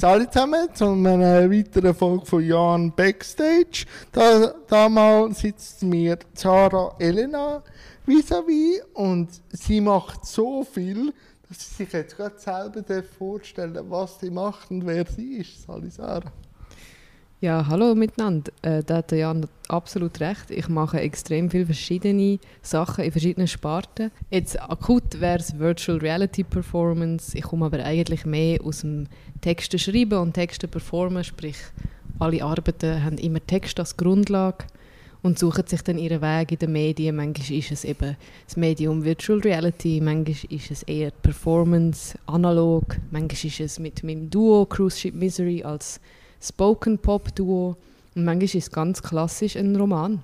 Hallo 0.00 0.26
zusammen 0.26 0.72
zu 0.74 0.84
einer 0.84 1.50
weiteren 1.50 1.92
Folge 1.92 2.24
von 2.24 2.46
Jan 2.46 2.92
Backstage. 2.94 3.84
Da, 4.12 4.54
da 4.68 4.88
mal 4.88 5.34
sitzt 5.34 5.82
mir 5.82 6.16
Zara 6.34 6.94
Elena 7.00 7.64
vis-à-vis 8.06 8.80
und 8.94 9.28
sie 9.50 9.80
macht 9.80 10.24
so 10.24 10.62
viel, 10.62 11.12
dass 11.48 11.70
sie 11.70 11.82
sich 11.82 11.92
jetzt 11.92 12.16
gerade 12.16 12.38
selber 12.38 13.02
vorstellen 13.02 13.74
darf, 13.74 13.86
was 13.88 14.20
sie 14.20 14.30
macht 14.30 14.70
und 14.70 14.86
wer 14.86 15.04
sie 15.04 15.38
ist. 15.38 15.66
Hallo 15.66 15.90
Sarah. 15.90 16.30
Ja, 17.40 17.68
hallo 17.68 17.94
miteinander. 17.94 18.50
Äh, 18.62 18.82
da 18.82 18.96
hat 18.96 19.12
Jan 19.12 19.46
absolut 19.68 20.18
recht. 20.18 20.50
Ich 20.50 20.68
mache 20.68 20.98
extrem 20.98 21.48
viele 21.52 21.66
verschiedene 21.66 22.40
Sachen 22.62 23.04
in 23.04 23.12
verschiedenen 23.12 23.46
Sparten. 23.46 24.10
Jetzt 24.28 24.60
akut 24.60 25.20
wäre 25.20 25.38
es 25.38 25.56
Virtual 25.56 25.98
Reality 25.98 26.42
Performance. 26.42 27.38
Ich 27.38 27.44
komme 27.44 27.66
aber 27.66 27.84
eigentlich 27.84 28.26
mehr 28.26 28.58
aus 28.64 28.80
dem 28.80 29.06
Texte 29.40 29.78
schreiben 29.78 30.18
und 30.18 30.32
Texte 30.32 30.66
performen, 30.66 31.22
sprich 31.22 31.58
alle 32.18 32.42
Arbeiten 32.42 33.04
haben 33.04 33.18
immer 33.18 33.46
Text 33.46 33.78
als 33.78 33.96
Grundlage 33.96 34.64
und 35.22 35.38
suchen 35.38 35.68
sich 35.68 35.82
dann 35.82 35.96
ihren 35.96 36.20
Weg 36.20 36.50
in 36.50 36.58
den 36.58 36.72
Medien. 36.72 37.14
Manchmal 37.14 37.56
ist 37.56 37.70
es 37.70 37.84
eben 37.84 38.16
das 38.46 38.56
Medium 38.56 39.04
Virtual 39.04 39.38
Reality, 39.38 40.00
manchmal 40.02 40.34
ist 40.50 40.72
es 40.72 40.82
eher 40.82 41.12
Performance, 41.12 42.18
analog, 42.26 42.96
manchmal 43.12 43.46
ist 43.52 43.60
es 43.60 43.78
mit 43.78 44.02
meinem 44.02 44.28
Duo 44.28 44.66
Cruise 44.66 44.98
Ship 44.98 45.14
Misery 45.14 45.62
als 45.62 46.00
Spoken 46.40 46.98
Pop 46.98 47.34
Duo 47.34 47.76
und 48.14 48.24
manchmal 48.24 48.44
ist 48.44 48.54
es 48.54 48.70
ganz 48.70 49.02
klassisch 49.02 49.56
ein 49.56 49.74
Roman. 49.76 50.20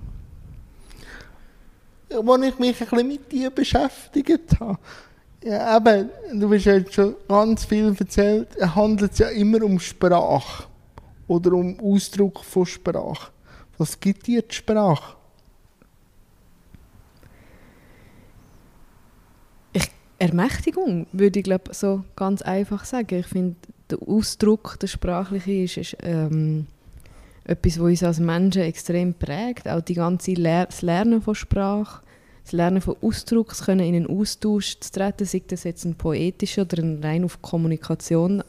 Als 2.09 2.47
ich 2.47 2.59
mich 2.59 2.81
ein 2.81 2.87
bisschen 2.87 3.07
mit 3.07 3.31
dir 3.31 3.49
beschäftigt 3.49 4.59
habe, 4.59 4.77
ja, 5.43 5.77
eben, 5.77 6.09
du 6.33 6.51
hast 6.53 6.65
jetzt 6.65 6.93
schon 6.93 7.15
ganz 7.27 7.65
viel 7.65 7.95
erzählt, 7.97 8.47
es 8.57 8.73
handelt 8.73 9.17
ja 9.19 9.29
immer 9.29 9.61
um 9.63 9.79
Sprache 9.79 10.65
oder 11.27 11.53
um 11.53 11.79
Ausdruck 11.79 12.43
von 12.43 12.65
Sprache. 12.65 13.31
Was 13.77 13.99
gibt 13.99 14.25
dir 14.27 14.41
die 14.41 14.55
Sprache? 14.55 15.15
Ich, 19.73 19.91
Ermächtigung, 20.17 21.07
würde 21.11 21.39
ich 21.39 21.43
glaube 21.43 21.73
so 21.73 22.03
ganz 22.15 22.41
einfach 22.41 22.85
sagen. 22.85 23.19
Ich 23.19 23.27
finde, 23.27 23.57
der 23.89 23.99
Ausdruck, 24.01 24.79
der 24.79 24.87
sprachliche, 24.87 25.63
ist, 25.63 25.77
ist 25.77 25.97
ähm, 26.01 26.67
etwas, 27.45 27.79
was 27.79 27.85
uns 27.85 28.03
als 28.03 28.19
Menschen 28.19 28.63
extrem 28.63 29.13
prägt. 29.13 29.67
Auch 29.67 29.81
die 29.81 29.93
ganze 29.93 30.33
Lehr 30.33 30.65
das 30.65 30.81
Lernen 30.81 31.21
von 31.21 31.35
Sprache, 31.35 32.01
das 32.43 32.51
Lernen 32.51 32.81
von 32.81 32.95
Ausdruck, 33.01 33.49
das 33.49 33.65
Können 33.65 33.85
in 33.85 33.95
einen 33.95 34.07
Austausch 34.07 34.79
zu 34.79 34.91
treten, 34.91 35.25
sei 35.25 35.41
das 35.47 35.63
jetzt 35.63 35.85
ein 35.85 35.95
poetischer 35.95 36.63
oder 36.63 36.81
ein 36.81 37.03
rein 37.03 37.23
auf 37.23 37.41
Kommunikation 37.41 38.43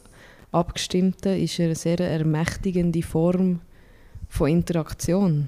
abgestimmter, 0.51 1.37
ist 1.37 1.59
eine 1.59 1.75
sehr 1.75 1.99
ermächtigende 1.99 3.03
Form 3.03 3.59
von 4.29 4.49
Interaktion. 4.49 5.47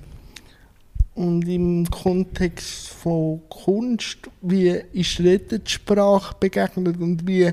Und 1.16 1.48
im 1.50 1.90
Kontext 1.90 2.90
von 2.90 3.42
Kunst, 3.50 4.20
wie 4.42 4.70
ist 4.94 5.20
die 5.20 5.60
Sprache 5.66 6.36
begegnet 6.40 6.98
und 7.00 7.28
wie 7.28 7.52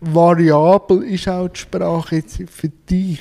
variabel 0.00 1.02
ist 1.02 1.28
auch 1.28 1.48
die 1.48 1.60
Sprache 1.60 2.16
jetzt 2.16 2.42
für 2.50 2.68
dich? 2.68 3.20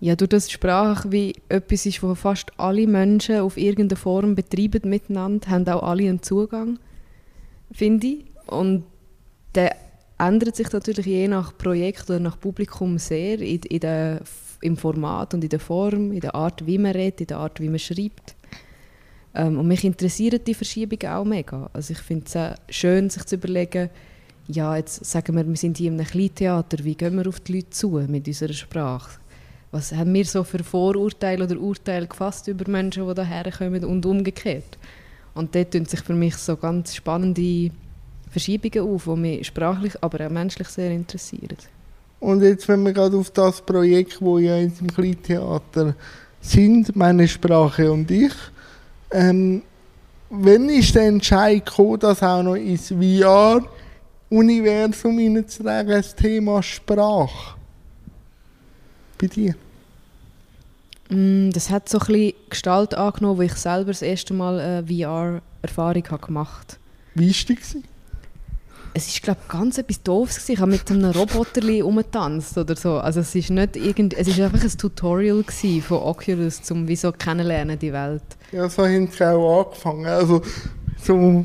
Ja, 0.00 0.16
durch 0.16 0.30
das 0.30 0.50
Sprache 0.50 1.10
wie 1.12 1.34
etwas 1.48 1.86
ist, 1.86 2.02
wo 2.02 2.14
fast 2.14 2.52
alle 2.58 2.86
Menschen 2.86 3.40
auf 3.40 3.56
irgendeine 3.56 3.96
Form 3.96 4.34
betreiben 4.34 4.90
miteinander, 4.90 5.48
haben 5.48 5.66
auch 5.68 5.82
alle 5.82 6.08
einen 6.08 6.22
Zugang, 6.22 6.78
finde 7.72 8.06
ich. 8.08 8.24
Und 8.46 8.84
der 9.54 9.76
ändert 10.18 10.56
sich 10.56 10.70
natürlich 10.70 11.06
je 11.06 11.28
nach 11.28 11.56
Projekt 11.56 12.10
oder 12.10 12.20
nach 12.20 12.38
Publikum 12.38 12.98
sehr 12.98 13.40
in, 13.40 13.62
in 13.62 13.80
der, 13.80 14.20
im 14.60 14.76
Format 14.76 15.32
und 15.32 15.42
in 15.42 15.50
der 15.50 15.60
Form, 15.60 16.12
in 16.12 16.20
der 16.20 16.34
Art, 16.34 16.66
wie 16.66 16.78
man 16.78 16.92
redet, 16.92 17.22
in 17.22 17.26
der 17.28 17.38
Art, 17.38 17.60
wie 17.60 17.68
man 17.68 17.78
schreibt. 17.78 18.34
Ähm, 19.34 19.58
und 19.58 19.66
mich 19.66 19.84
interessieren 19.84 20.40
die 20.46 20.54
Verschiebungen 20.54 21.14
auch 21.14 21.24
mega. 21.24 21.70
Also 21.72 21.92
ich 21.92 22.00
finde 22.00 22.26
es 22.26 22.76
schön, 22.76 23.10
sich 23.10 23.24
zu 23.24 23.36
überlegen, 23.36 23.90
ja, 24.48 24.76
jetzt 24.76 25.04
sagen 25.04 25.36
wir, 25.36 25.46
wir 25.46 25.56
sind 25.56 25.78
hier 25.78 25.90
in 25.90 25.98
einem 25.98 26.06
Kleintheater, 26.06 26.84
wie 26.84 26.94
gehen 26.94 27.16
wir 27.16 27.28
auf 27.28 27.40
die 27.40 27.54
Leute 27.54 27.70
zu 27.70 27.90
mit 28.08 28.26
unserer 28.26 28.52
Sprache? 28.52 29.18
Was 29.70 29.92
haben 29.92 30.14
wir 30.14 30.24
so 30.24 30.44
für 30.44 30.62
Vorurteile 30.62 31.44
oder 31.44 31.58
Urteile 31.58 32.06
gefasst 32.06 32.46
über 32.48 32.70
Menschen, 32.70 33.12
die 33.12 33.26
hierher 33.26 33.50
kommen 33.50 33.84
und 33.84 34.06
umgekehrt? 34.06 34.78
Und 35.34 35.54
dort 35.54 35.72
tun 35.72 35.86
sich 35.86 36.00
für 36.00 36.14
mich 36.14 36.36
so 36.36 36.56
ganz 36.56 36.94
spannende 36.94 37.70
Verschiebungen 38.30 38.88
auf, 38.88 39.04
die 39.04 39.16
mich 39.16 39.46
sprachlich, 39.46 39.94
aber 40.00 40.26
auch 40.26 40.30
menschlich 40.30 40.68
sehr 40.68 40.90
interessieren. 40.90 41.56
Und 42.20 42.42
jetzt, 42.42 42.68
wenn 42.68 42.82
wir 42.84 42.92
gerade 42.92 43.16
auf 43.16 43.30
das 43.30 43.60
Projekt, 43.60 44.20
wo 44.20 44.38
ja 44.38 44.56
jetzt 44.58 44.80
im 44.80 44.92
Kleintheater 44.92 45.94
sind, 46.40 46.94
meine 46.94 47.26
Sprache 47.26 47.90
und 47.90 48.10
ich, 48.10 48.32
ähm, 49.10 49.62
wenn 50.30 50.68
ist 50.68 50.94
der 50.94 51.06
Entscheid 51.06 51.64
gekommen, 51.64 51.98
das 51.98 52.22
auch 52.22 52.42
noch 52.42 52.54
ins 52.54 52.88
VR 52.88 53.62
Universum 54.30 55.18
hineinzutragen, 55.18 55.90
das 55.90 56.14
Thema 56.14 56.62
Sprache. 56.62 57.56
Bei 59.18 59.26
dir? 59.26 59.54
Mm, 61.10 61.50
das 61.50 61.70
hat 61.70 61.88
so 61.88 61.98
ein 61.98 62.06
bisschen 62.06 62.34
Gestalt 62.50 62.94
angenommen, 62.94 63.38
wo 63.38 63.42
ich 63.42 63.54
selber 63.54 63.92
das 63.92 64.02
erste 64.02 64.34
Mal 64.34 64.58
eine 64.58 64.86
VR-Erfahrung 64.86 66.02
gemacht 66.20 66.78
habe. 67.14 67.20
Wie 67.20 67.28
war 67.28 67.56
die? 67.56 67.82
Es 68.96 69.08
ist 69.08 69.22
glaube 69.22 69.40
ganz 69.48 69.76
etwas 69.76 70.00
Doofes 70.04 70.48
Ich 70.48 70.60
habe 70.60 70.70
mit 70.70 70.88
einem 70.88 71.10
Roboter 71.10 71.84
umgetanzt 71.84 72.56
oder 72.56 72.76
so. 72.76 72.98
Also 72.98 73.20
es 73.20 73.34
ist 73.34 73.50
nicht 73.50 73.74
irgend, 73.74 74.14
es 74.14 74.28
ist 74.28 74.38
einfach 74.40 74.62
ein 74.62 74.78
Tutorial 74.78 75.44
von 75.82 75.98
Oculus 75.98 76.62
zum 76.62 76.86
wieso 76.86 77.10
kennenlernen 77.10 77.76
die 77.76 77.92
Welt. 77.92 78.22
Ja, 78.52 78.68
so 78.68 78.86
haben 78.86 79.08
sie 79.08 79.28
auch 79.28 79.66
angefangen. 79.66 80.06
Also 80.06 80.42
so 81.02 81.44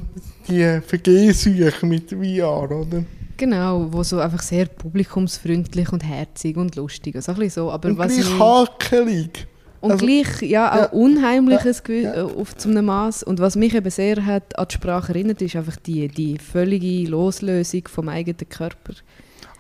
die 0.50 0.82
Vergehsüche 0.86 1.86
mit 1.86 2.10
VR, 2.10 2.70
oder? 2.70 3.04
Genau, 3.38 3.88
wo 3.92 4.04
so 4.04 4.20
einfach 4.20 4.42
sehr 4.42 4.66
publikumsfreundlich 4.66 5.94
und 5.94 6.04
herzig 6.04 6.58
und 6.58 6.76
lustig 6.76 7.16
ist. 7.16 7.30
Also 7.30 7.48
so, 7.48 7.72
aber 7.72 7.90
und 7.90 7.98
was 7.98 8.14
gleich 8.14 8.28
ich, 8.28 8.40
hakelig. 8.40 9.48
Und 9.82 9.92
also, 9.92 10.06
gleich, 10.06 10.42
ja, 10.42 10.72
auch 10.72 10.78
ja, 10.78 10.86
unheimliches 10.88 11.82
ja, 11.88 11.94
ja. 11.94 12.16
Äh, 12.16 12.22
auf 12.22 12.58
zu 12.58 12.70
einem 12.70 12.86
Maß. 12.86 13.24
Und 13.24 13.40
was 13.40 13.56
mich 13.56 13.74
eben 13.74 13.90
sehr 13.90 14.26
hat 14.26 14.60
an 14.60 14.68
die 14.70 14.76
Sprache 14.76 15.14
erinnert, 15.14 15.42
ist 15.42 15.56
einfach 15.56 15.78
die, 15.78 16.10
die 16.10 16.38
völlige 16.38 17.10
Loslösung 17.10 17.88
vom 17.88 18.10
eigenen 18.10 18.50
Körper. 18.50 18.94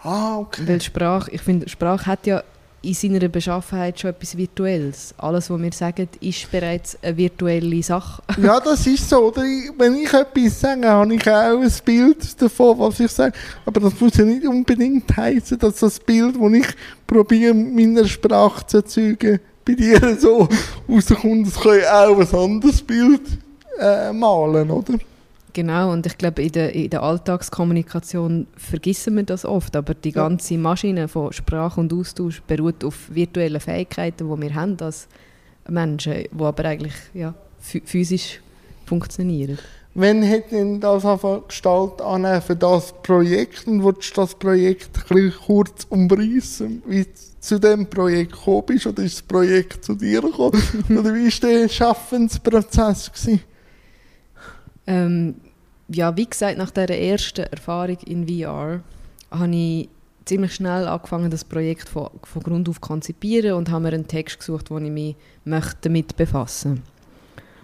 Ah, 0.03 0.39
okay. 0.39 0.63
Weil 0.65 0.81
Sprache, 0.81 1.31
ich 1.31 1.41
finde, 1.41 1.69
Sprache 1.69 2.05
hat 2.05 2.27
ja 2.27 2.43
in 2.81 2.93
seiner 2.93 3.27
Beschaffenheit 3.27 3.99
schon 3.99 4.11
etwas 4.11 4.37
Virtuelles. 4.37 5.13
Alles, 5.17 5.49
was 5.49 5.61
wir 5.61 5.73
sagen, 5.73 6.07
ist 6.21 6.49
bereits 6.51 6.97
eine 7.01 7.17
virtuelle 7.17 7.83
Sache. 7.83 8.21
ja, 8.41 8.59
das 8.59 8.87
ist 8.87 9.09
so. 9.09 9.27
Oder? 9.27 9.41
Wenn 9.77 9.95
ich 9.95 10.13
etwas 10.13 10.61
sage, 10.61 10.87
habe 10.87 11.13
ich 11.13 11.27
auch 11.27 11.61
ein 11.61 11.71
Bild 11.83 12.41
davon, 12.41 12.79
was 12.79 12.99
ich 12.99 13.11
sage. 13.11 13.37
Aber 13.65 13.79
das 13.81 13.99
muss 13.99 14.15
ja 14.15 14.23
nicht 14.23 14.47
unbedingt 14.47 15.15
heißen, 15.15 15.59
dass 15.59 15.75
das 15.79 15.99
Bild, 15.99 16.35
das 16.35 16.53
ich 16.53 16.67
probiere, 17.05 17.53
meiner 17.53 18.05
Sprache 18.05 18.65
zu 18.65 18.77
erzeugen, 18.77 19.39
bei 19.65 19.73
dir 19.73 20.17
so 20.17 20.47
rauskommt. 20.87 21.47
Es 21.47 21.59
kann 21.59 21.79
ja 21.79 22.07
auch 22.07 22.17
ein 22.17 22.35
anderes 22.35 22.81
Bild 22.81 23.21
äh, 23.79 24.13
malen, 24.13 24.71
oder? 24.71 24.93
Genau, 25.53 25.91
und 25.91 26.05
ich 26.05 26.17
glaube, 26.17 26.43
in 26.43 26.51
der, 26.51 26.73
in 26.73 26.89
der 26.89 27.01
Alltagskommunikation 27.01 28.47
vergessen 28.55 29.15
wir 29.15 29.23
das 29.23 29.45
oft, 29.45 29.75
aber 29.75 29.93
die 29.93 30.11
ganze 30.11 30.57
Maschine 30.57 31.07
von 31.07 31.33
Sprache 31.33 31.79
und 31.79 31.91
Austausch 31.91 32.41
beruht 32.43 32.83
auf 32.83 33.13
virtuellen 33.13 33.59
Fähigkeiten, 33.59 34.29
die 34.29 34.41
wir 34.41 34.53
haben 34.53 34.77
als 34.79 35.07
Menschen, 35.67 36.13
die 36.31 36.43
aber 36.43 36.65
eigentlich 36.65 36.93
ja, 37.13 37.33
physisch 37.59 38.41
funktionieren. 38.85 39.57
Wann 39.95 40.27
hat 40.29 40.51
denn 40.51 40.79
das 40.79 41.03
Gestalt 41.47 42.01
annehmen 42.01 42.41
für 42.41 42.55
das 42.55 42.93
Projekt 43.01 43.67
und 43.67 43.83
willst 43.83 44.15
du 44.15 44.21
das 44.21 44.35
Projekt 44.35 44.91
ein 45.09 45.33
kurz 45.45 45.85
umreißen, 45.89 46.83
wie 46.85 47.03
du 47.03 47.09
zu 47.39 47.59
dem 47.59 47.89
Projekt 47.89 48.33
gekommen 48.33 48.63
bist 48.67 48.85
oder 48.85 49.03
ist 49.03 49.17
das 49.17 49.21
Projekt 49.23 49.83
zu 49.83 49.95
dir 49.95 50.21
gekommen 50.21 50.61
oder 50.89 51.13
wie 51.15 51.25
war 51.25 51.49
der 51.49 51.69
Schaffensprozess? 51.69 53.11
Gewesen? 53.11 53.41
Ähm, 54.89 55.35
ja, 55.87 56.17
wie 56.17 56.25
gesagt, 56.25 56.57
nach 56.57 56.71
der 56.71 56.89
ersten 56.89 57.45
Erfahrung 57.45 57.97
in 58.05 58.27
VR 58.27 58.81
habe 59.29 59.55
ich 59.55 59.89
ziemlich 60.25 60.55
schnell 60.55 60.87
angefangen, 60.87 61.29
das 61.29 61.43
Projekt 61.43 61.87
von, 61.87 62.09
von 62.23 62.41
Grund 62.41 62.67
auf 62.67 62.81
konzipieren 62.81 63.53
und 63.53 63.69
habe 63.69 63.83
mir 63.83 63.93
einen 63.93 64.07
Text 64.07 64.39
gesucht, 64.39 64.71
wo 64.71 64.79
ich 64.79 64.89
mich 64.89 65.15
möchte 65.45 65.77
damit 65.83 66.15
befassen 66.17 66.81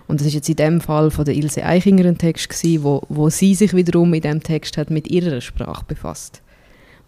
Und 0.08 0.20
das 0.20 0.28
ist 0.28 0.36
jetzt 0.36 0.50
in 0.50 0.56
dem 0.56 0.82
Fall 0.82 1.10
von 1.10 1.26
der 1.26 1.36
Ilse 1.36 1.66
Eichinger 1.66 2.06
ein 2.06 2.18
Text 2.18 2.50
gewesen, 2.50 2.84
wo, 2.84 3.02
wo 3.10 3.30
sie 3.30 3.56
sich 3.56 3.74
wiederum 3.74 4.14
in 4.14 4.22
dem 4.22 4.44
Text 4.44 4.78
hat 4.78 4.92
mit 4.92 5.10
ihrer 5.10 5.42
Sprache 5.42 5.86
befasst. 5.88 6.44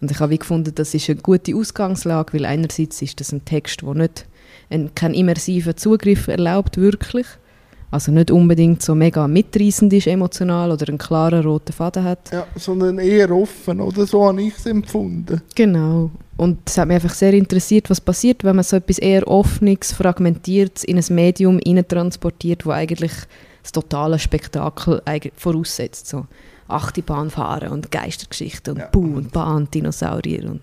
Und 0.00 0.10
ich 0.10 0.18
habe 0.18 0.30
wie 0.30 0.38
gefunden, 0.38 0.74
das 0.74 0.94
ist 0.94 1.08
eine 1.08 1.20
gute 1.20 1.54
Ausgangslage, 1.54 2.32
weil 2.32 2.44
einerseits 2.44 3.02
ist 3.02 3.20
das 3.20 3.32
ein 3.32 3.44
Text, 3.44 3.84
wo 3.84 3.94
nicht 3.94 4.26
ein, 4.70 4.94
keinen 4.94 5.14
immersiven 5.14 5.76
Zugriff 5.76 6.26
erlaubt 6.26 6.76
wirklich, 6.76 7.26
Also 7.90 8.12
nicht 8.12 8.30
unbedingt 8.30 8.82
so 8.82 8.94
mega 8.94 9.26
mitreißend 9.26 9.92
ist 9.94 10.06
emotional 10.06 10.70
oder 10.70 10.88
einen 10.88 10.98
klaren 10.98 11.42
roten 11.42 11.72
Faden 11.72 12.04
hat. 12.04 12.30
Ja, 12.30 12.46
sondern 12.54 12.98
eher 12.98 13.30
offen, 13.30 13.80
oder? 13.80 14.06
So 14.06 14.26
habe 14.26 14.42
ich 14.42 14.56
es 14.56 14.66
empfunden. 14.66 15.40
Genau. 15.54 16.10
Und 16.36 16.58
es 16.66 16.76
hat 16.76 16.86
mich 16.86 16.96
einfach 16.96 17.14
sehr 17.14 17.32
interessiert, 17.32 17.88
was 17.88 18.00
passiert, 18.00 18.44
wenn 18.44 18.56
man 18.56 18.62
so 18.62 18.76
etwas 18.76 18.98
eher 18.98 19.26
Offenes, 19.26 19.92
Fragmentiertes 19.92 20.84
in 20.84 20.98
ein 20.98 21.04
Medium 21.10 21.58
transportiert, 21.88 22.66
wo 22.66 22.70
eigentlich 22.70 23.12
das 23.62 23.72
totale 23.72 24.18
Spektakel 24.18 25.02
voraussetzt. 25.34 26.06
So 26.08 26.26
Achterbahn 26.68 27.30
fahren 27.30 27.70
und 27.70 27.90
Geistergeschichten 27.90 28.74
und 28.74 28.80
ja. 28.80 28.86
Buh 28.88 29.16
und 29.16 29.32
Bahn, 29.32 29.68
Dinosaurier. 29.72 30.44
Und 30.50 30.60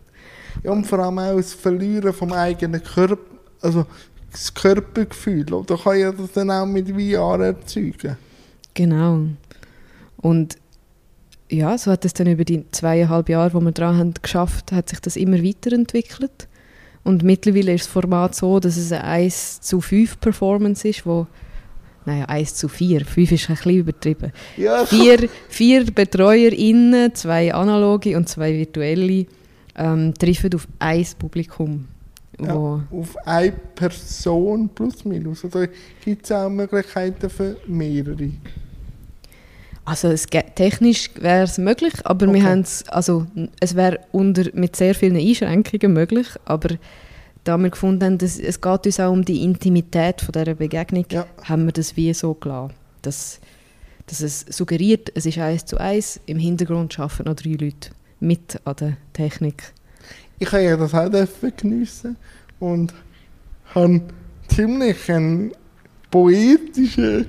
ja, 0.63 0.71
und 0.71 0.85
vor 0.85 0.99
allem 0.99 1.19
auch 1.19 1.35
das 1.35 1.53
Verlieren 1.53 2.13
vom 2.13 2.31
eigenen 2.31 2.81
Körper, 2.81 3.17
also 3.61 3.85
das 4.35 4.53
Körpergefühl, 4.53 5.53
oder 5.53 5.77
kann 5.77 5.99
ja 5.99 6.11
das 6.11 6.31
dann 6.33 6.51
auch 6.51 6.65
mit 6.65 6.89
VR 6.89 7.39
erzeugen. 7.39 8.17
Genau. 8.73 9.21
Und 10.17 10.57
ja, 11.49 11.77
so 11.77 11.91
hat 11.91 12.05
es 12.05 12.13
dann 12.13 12.27
über 12.27 12.43
die 12.43 12.65
zweieinhalb 12.71 13.29
Jahre, 13.29 13.53
wo 13.53 13.59
wir 13.61 13.71
dran 13.71 13.97
haben, 13.97 14.13
geschafft, 14.21 14.71
hat 14.71 14.89
sich 14.89 14.99
das 14.99 15.15
immer 15.15 15.43
weiterentwickelt. 15.43 16.47
Und 17.03 17.23
mittlerweile 17.23 17.73
ist 17.73 17.85
das 17.85 17.93
Format 17.93 18.33
so, 18.35 18.59
dass 18.59 18.77
es 18.77 18.91
eine 18.91 19.03
1 19.03 19.61
zu 19.61 19.79
5 19.79 20.19
Performance 20.19 20.87
ist, 20.87 21.05
wo 21.05 21.27
Nein, 22.05 22.25
1 22.25 22.55
zu 22.55 22.67
4. 22.67 23.03
5 23.03 23.31
ist 23.31 23.49
ein 23.49 23.55
bisschen 23.55 23.77
übertrieben. 23.77 24.31
Ja. 24.57 24.85
Vier, 24.85 25.27
vier 25.49 25.85
BetreuerInnen, 25.85 27.15
zwei 27.15 27.51
analoge 27.53 28.15
und 28.15 28.29
zwei 28.29 28.53
virtuelle, 28.53 29.25
ähm, 29.75 30.13
treffen 30.13 30.53
auf 30.53 30.67
ein 30.77 31.05
Publikum. 31.17 31.87
Ja, 32.39 32.53
auf 32.53 33.17
eine 33.25 33.51
Person 33.51 34.69
plus 34.69 35.05
minus. 35.05 35.43
Oder 35.45 35.67
gibt 36.03 36.25
es 36.25 36.31
auch 36.31 36.49
Möglichkeiten 36.49 37.29
für 37.29 37.57
mehrere? 37.67 38.31
Also 39.85 40.07
es 40.07 40.25
technisch 40.25 41.11
wäre 41.15 41.43
es 41.43 41.59
möglich, 41.59 41.93
aber 42.03 42.27
okay. 42.27 42.35
wir 42.35 42.43
haben 42.43 42.65
also 42.87 43.27
es 43.59 43.75
wäre 43.75 43.99
mit 44.53 44.75
sehr 44.75 44.95
vielen 44.95 45.15
Einschränkungen 45.15 45.93
möglich, 45.93 46.27
aber 46.45 46.77
da 47.43 47.57
wir 47.57 47.69
gefunden 47.69 48.03
haben, 48.03 48.17
dass 48.17 48.39
es 48.39 48.59
geht 48.59 48.85
uns 48.85 48.99
auch 48.99 49.11
um 49.11 49.23
die 49.23 49.43
Intimität 49.43 50.21
von 50.21 50.31
dieser 50.31 50.55
Begegnung, 50.55 51.05
ja. 51.11 51.27
haben 51.43 51.65
wir 51.65 51.71
das 51.71 51.95
wie 51.95 52.11
so 52.13 52.33
gelassen. 52.33 52.73
Dass, 53.03 53.39
dass 54.07 54.21
es 54.21 54.45
suggeriert, 54.49 55.11
es 55.13 55.27
ist 55.27 55.37
eins 55.37 55.65
zu 55.65 55.77
eins, 55.77 56.19
im 56.25 56.39
Hintergrund 56.39 56.99
arbeiten 56.99 57.25
noch 57.25 57.35
drei 57.35 57.51
Leute 57.51 57.91
mit 58.19 58.59
an 58.65 58.75
der 58.77 58.97
Technik. 59.13 59.74
Ich 60.37 60.51
habe 60.51 60.77
das 60.77 60.93
auch 60.93 61.57
geniessen 61.57 62.17
und 62.59 62.93
habe 63.73 64.01
ziemlich 64.49 65.09
einen 65.09 65.51
poetischen, 66.11 67.27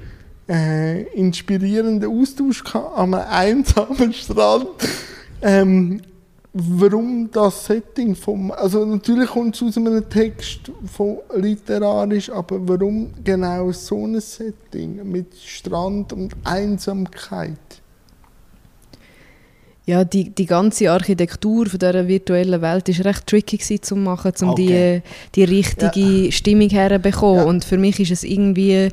äh, 0.48 1.02
inspirierenden 1.14 2.10
Austausch 2.10 2.64
an 2.74 3.14
einem 3.14 3.26
einsamen 3.28 4.12
Strand. 4.12 4.68
Ähm, 5.40 6.00
warum 6.52 7.30
das 7.30 7.66
Setting 7.66 8.16
vom, 8.16 8.50
also 8.50 8.84
natürlich 8.84 9.28
kommt 9.28 9.54
es 9.54 9.62
aus 9.62 9.76
einem 9.76 10.08
Text 10.08 10.72
von 10.86 11.18
literarisch, 11.34 12.30
aber 12.30 12.66
warum 12.66 13.12
genau 13.22 13.70
so 13.72 14.06
ein 14.06 14.20
Setting 14.20 15.08
mit 15.10 15.34
Strand 15.36 16.12
und 16.12 16.34
Einsamkeit? 16.44 17.82
Ja, 19.86 20.04
die, 20.04 20.30
die 20.30 20.46
ganze 20.46 20.90
Architektur 20.90 21.66
von 21.66 21.78
dieser 21.78 22.08
virtuellen 22.08 22.60
Welt 22.60 22.88
ist 22.88 23.04
recht 23.04 23.24
tricky 23.24 23.56
gewesen, 23.56 23.82
zu 23.82 23.94
machen, 23.94 24.32
um 24.42 24.48
okay. 24.50 25.02
die, 25.34 25.40
die 25.40 25.44
richtige 25.44 26.24
ja. 26.24 26.32
Stimmung 26.32 26.68
herzubekommen. 26.70 27.36
Ja. 27.36 27.44
Und 27.44 27.64
für 27.64 27.78
mich 27.78 28.00
ist 28.00 28.10
es 28.10 28.24
irgendwie, 28.24 28.88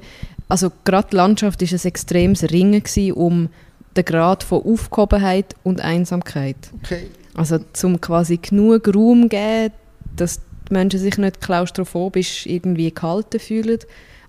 also 0.47 0.71
gerade 0.85 1.07
die 1.11 1.15
Landschaft 1.15 1.63
ist 1.63 1.73
ein 1.73 1.87
extremes 1.87 2.43
Ringen 2.43 2.83
gewesen, 2.83 3.13
um 3.13 3.49
den 3.97 4.05
Grad 4.05 4.43
von 4.43 4.63
Aufgehobenheit 4.63 5.55
und 5.63 5.81
Einsamkeit. 5.81 6.57
Okay. 6.83 7.07
Also 7.33 7.57
zum 7.73 7.99
quasi 7.99 8.37
genug 8.37 8.93
Raum 8.93 9.29
geben, 9.29 9.73
dass 10.15 10.41
die 10.69 10.73
Menschen 10.73 10.99
sich 10.99 11.17
nicht 11.17 11.41
klaustrophobisch 11.41 12.45
irgendwie 12.45 12.93
gehalten 12.93 13.39
fühlen, 13.39 13.79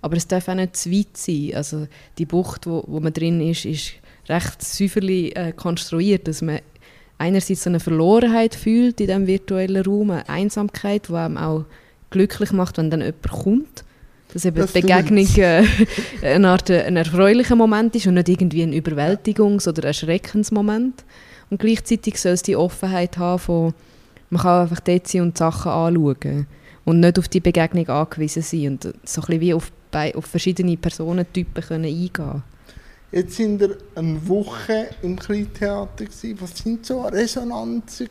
aber 0.01 0.17
es 0.17 0.27
darf 0.27 0.49
auch 0.49 0.55
nicht 0.55 0.77
zu 0.77 0.91
weit 0.91 1.15
sein. 1.15 1.53
Also 1.55 1.87
die 2.17 2.25
Bucht, 2.25 2.67
wo, 2.67 2.85
wo 2.87 3.01
man 3.01 3.13
drin 3.13 3.43
ist, 3.43 3.67
ist 3.67 3.93
recht 4.29 4.63
säuferlich 4.63 5.37
äh, 5.37 5.53
konstruiert, 5.53 6.29
dass 6.29 6.43
man 6.43 6.61
einerseits 7.19 7.65
so 7.65 7.71
eine 7.71 7.81
Verlorenheit 7.81 8.55
fühlt 8.55 9.01
in 9.01 9.07
diesem 9.07 9.27
virtuellen 9.27 9.85
Raum, 9.85 10.11
eine 10.11 10.29
Einsamkeit, 10.29 11.09
die 11.09 11.15
einem 11.15 11.37
auch 11.37 11.65
glücklich 12.11 12.53
macht, 12.53 12.79
wenn 12.79 12.91
dann 12.91 13.01
jemand 13.01 13.29
kommt. 13.29 13.85
Dass 14.33 14.45
eben 14.45 14.57
das 14.57 14.73
die 14.73 14.81
Begegnung 14.81 15.29
äh, 15.37 15.65
eine 16.23 16.49
Art 16.49 16.71
äh, 16.71 16.83
ein 16.83 16.97
erfreulicher 16.97 17.57
Moment 17.57 17.95
ist 17.95 18.07
und 18.07 18.15
nicht 18.15 18.29
irgendwie 18.29 18.63
ein 18.63 18.73
Überwältigungs- 18.73 19.69
oder 19.69 19.85
Erschreckensmoment. 19.85 21.05
Und 21.51 21.61
gleichzeitig 21.61 22.21
soll 22.21 22.33
es 22.33 22.43
die 22.43 22.57
Offenheit 22.57 23.19
haben 23.19 23.39
von, 23.39 23.75
man 24.31 24.43
kann 24.43 24.63
einfach 24.63 24.81
dort 24.81 25.07
sein 25.07 25.23
und 25.23 25.39
Sachen 25.39 25.71
anschauen 25.71 26.47
und 26.85 27.01
nicht 27.01 27.19
auf 27.19 27.29
die 27.29 27.41
Begegnung 27.41 27.89
angewiesen 27.89 28.43
sein 28.43 28.67
und 28.73 28.83
so 28.83 28.91
ein 28.91 29.27
bisschen 29.27 29.41
wie 29.41 29.55
auf, 29.55 29.71
auf 30.15 30.27
verschiedene 30.27 30.77
Personentypen 30.77 31.63
können 31.63 31.85
eingehen 31.85 32.43
Jetzt 33.15 33.37
sind 33.37 33.61
wir 33.61 33.77
eine 33.95 34.29
Woche 34.29 34.89
im 35.03 35.17
Kleintheater. 35.17 36.05
Was 36.41 36.59
sind 36.59 36.85
so 36.85 37.03
Resonanzen 37.03 38.09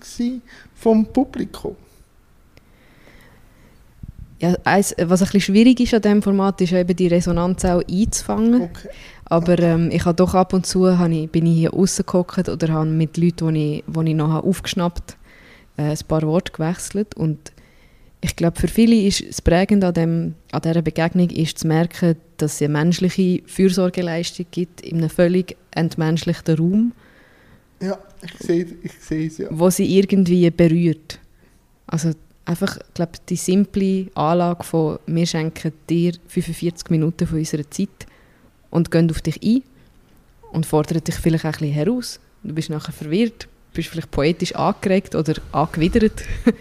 vom 0.76 1.06
Publikum? 1.08 1.76
Ja, 4.40 4.56
eins, 4.64 4.96
was 4.98 5.22
ein 5.22 5.26
bisschen 5.26 5.42
schwierig 5.42 5.82
ist 5.82 5.94
an 5.94 6.02
diesem 6.02 6.22
Format, 6.22 6.62
ist 6.62 6.72
eben 6.72 6.96
die 6.96 7.08
Resonanz 7.08 7.66
auch 7.66 7.82
einzufangen. 7.86 8.62
Okay. 8.62 8.90
Aber 9.26 9.60
ähm, 9.60 9.90
ich 9.92 10.06
habe 10.06 10.16
doch 10.16 10.36
ab 10.36 10.54
und 10.54 10.66
zu 10.66 10.88
ich, 10.88 11.30
bin 11.30 11.48
ich 11.48 11.58
hier 11.58 11.72
rausgehockt 11.72 12.48
oder 12.48 12.70
habe 12.70 12.90
mit 12.90 13.18
Leuten, 13.18 13.56
die 13.56 13.80
ich, 13.80 13.84
die 13.86 14.10
ich 14.10 14.16
noch 14.16 14.42
aufgeschnappt 14.42 15.18
habe, 15.78 15.90
äh, 15.90 15.92
ein 15.92 16.08
paar 16.08 16.22
Worte 16.22 16.54
gewechselt. 16.54 17.16
Und 17.16 17.53
ich 18.24 18.38
glaube, 18.38 18.58
für 18.58 18.70
viele 18.70 18.96
ist 18.96 19.28
das 19.28 19.42
Prägende 19.42 19.88
an, 19.88 19.94
dem, 19.94 20.36
an 20.54 20.62
dieser 20.62 20.82
Begegnung 20.82 21.30
ist 21.30 21.60
zu 21.60 21.68
merken, 21.68 22.16
dass 22.38 22.54
es 22.54 22.62
eine 22.62 22.72
menschliche 22.72 23.44
Fürsorgeleistung 23.46 24.46
gibt 24.50 24.80
in 24.80 25.00
einem 25.00 25.10
völlig 25.10 25.58
entmenschlichten 25.72 26.56
Raum. 26.56 26.92
Ja, 27.82 27.98
ich 28.22 28.48
sehe, 28.48 28.66
ich 28.82 28.94
sehe 28.94 29.28
es, 29.28 29.40
ja. 29.40 29.48
Wo 29.52 29.70
sie 29.70 29.98
irgendwie 29.98 30.50
berührt. 30.52 31.20
Also 31.86 32.12
einfach, 32.46 32.80
glaube 32.94 33.12
die 33.28 33.36
simple 33.36 34.08
Anlage 34.16 34.64
von 34.64 35.00
«Wir 35.06 35.26
schenken 35.26 35.74
dir 35.90 36.14
45 36.28 36.92
Minuten 36.92 37.28
von 37.28 37.40
unserer 37.40 37.70
Zeit» 37.70 38.08
und 38.70 38.90
gehen 38.90 39.12
auf 39.12 39.22
dich 39.22 39.44
ein 39.44 39.64
und 40.54 40.66
fordern 40.66 41.04
dich 41.04 41.16
vielleicht 41.16 41.44
auch 41.44 41.50
ein 41.50 41.60
bisschen 41.60 41.74
heraus. 41.74 42.20
Du 42.42 42.54
bist 42.54 42.70
nachher 42.70 42.94
verwirrt, 42.94 43.50
bist 43.74 43.90
vielleicht 43.90 44.12
poetisch 44.12 44.56
angeregt 44.56 45.14
oder 45.14 45.34
angewidert. 45.52 46.24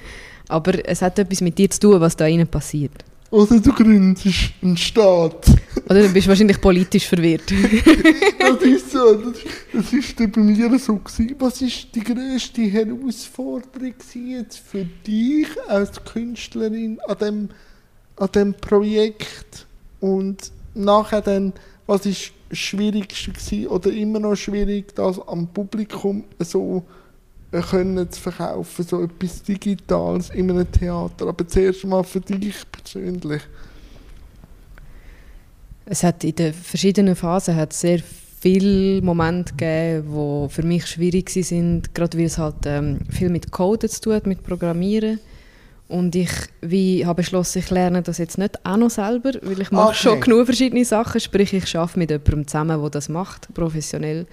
Aber 0.52 0.86
es 0.86 1.02
hat 1.02 1.18
etwas 1.18 1.40
mit 1.40 1.58
dir 1.58 1.70
zu 1.70 1.80
tun, 1.80 2.00
was 2.00 2.16
da 2.16 2.26
innen 2.26 2.46
passiert. 2.46 2.92
Oder 3.30 3.58
du 3.60 3.72
gründest 3.72 4.52
einen 4.60 4.76
Staat. 4.76 5.46
Oder 5.88 6.02
du 6.02 6.08
bist 6.10 6.28
wahrscheinlich 6.28 6.60
politisch 6.60 7.06
verwirrt. 7.06 7.50
das 8.38 8.62
ist 8.62 8.90
so. 8.90 9.14
Das, 9.14 9.38
das 9.72 9.92
ist 9.92 10.16
bei 10.16 10.40
mir 10.40 10.78
so. 10.78 10.96
Gewesen. 10.96 11.34
Was 11.38 11.62
war 11.62 11.68
die 11.94 12.04
grösste 12.04 12.62
Herausforderung 12.62 13.94
jetzt 14.26 14.58
für 14.58 14.84
dich 15.06 15.48
als 15.66 16.04
Künstlerin 16.04 17.00
an 17.08 17.18
dem, 17.18 17.48
an 18.16 18.28
dem 18.34 18.54
Projekt? 18.54 19.66
Und 20.00 20.52
nachher 20.74 21.22
dann 21.22 21.54
was 21.86 22.06
ist 22.06 22.32
das 22.48 22.58
Schwierigste 22.58 23.32
gewesen, 23.32 23.66
oder 23.66 23.90
immer 23.90 24.20
noch 24.20 24.36
schwierig, 24.36 24.94
das 24.94 25.18
am 25.26 25.48
Publikum 25.48 26.24
so 26.38 26.78
äh, 26.78 27.01
können 27.60 28.10
zu 28.10 28.20
verkaufen, 28.20 28.84
so 28.84 29.02
etwas 29.02 29.42
Digitales 29.42 30.30
in 30.30 30.50
einem 30.50 30.70
Theater. 30.70 31.26
Aber 31.26 31.46
zuerst 31.46 31.84
mal 31.84 32.02
für 32.02 32.20
dich 32.20 32.56
persönlich. 32.70 33.42
Es 35.84 36.02
hat 36.02 36.24
in 36.24 36.34
den 36.34 36.54
verschiedenen 36.54 37.14
Phasen 37.14 37.56
hat 37.56 37.72
sehr 37.72 38.00
viele 38.40 39.02
Momente 39.02 39.52
gegeben, 39.52 40.08
die 40.08 40.48
für 40.52 40.62
mich 40.62 40.86
schwierig 40.86 41.30
sind, 41.30 41.94
gerade 41.94 42.18
weil 42.18 42.24
es 42.24 42.38
halt 42.38 42.64
ähm, 42.64 42.98
viel 43.10 43.28
mit 43.28 43.50
Code 43.50 43.88
zu 43.88 44.00
tun 44.00 44.14
hat, 44.14 44.26
mit 44.26 44.42
Programmieren. 44.42 45.20
Und 45.88 46.16
ich 46.16 46.30
wie, 46.62 47.04
habe 47.04 47.16
beschlossen, 47.16 47.58
ich 47.58 47.70
lerne 47.70 48.02
das 48.02 48.18
jetzt 48.18 48.38
nicht 48.38 48.64
auch 48.64 48.78
noch 48.78 48.88
selber, 48.88 49.32
weil 49.42 49.60
ich 49.60 49.70
mache 49.70 49.88
okay. 49.88 49.96
schon 49.96 50.20
genug 50.20 50.46
verschiedene 50.46 50.84
Sachen, 50.84 51.20
sprich 51.20 51.52
ich 51.52 51.76
arbeite 51.76 51.98
mit 51.98 52.10
jemandem 52.10 52.46
zusammen, 52.46 52.80
der 52.80 52.90
das 52.90 53.08
macht, 53.10 53.52
professionell. 53.52 54.26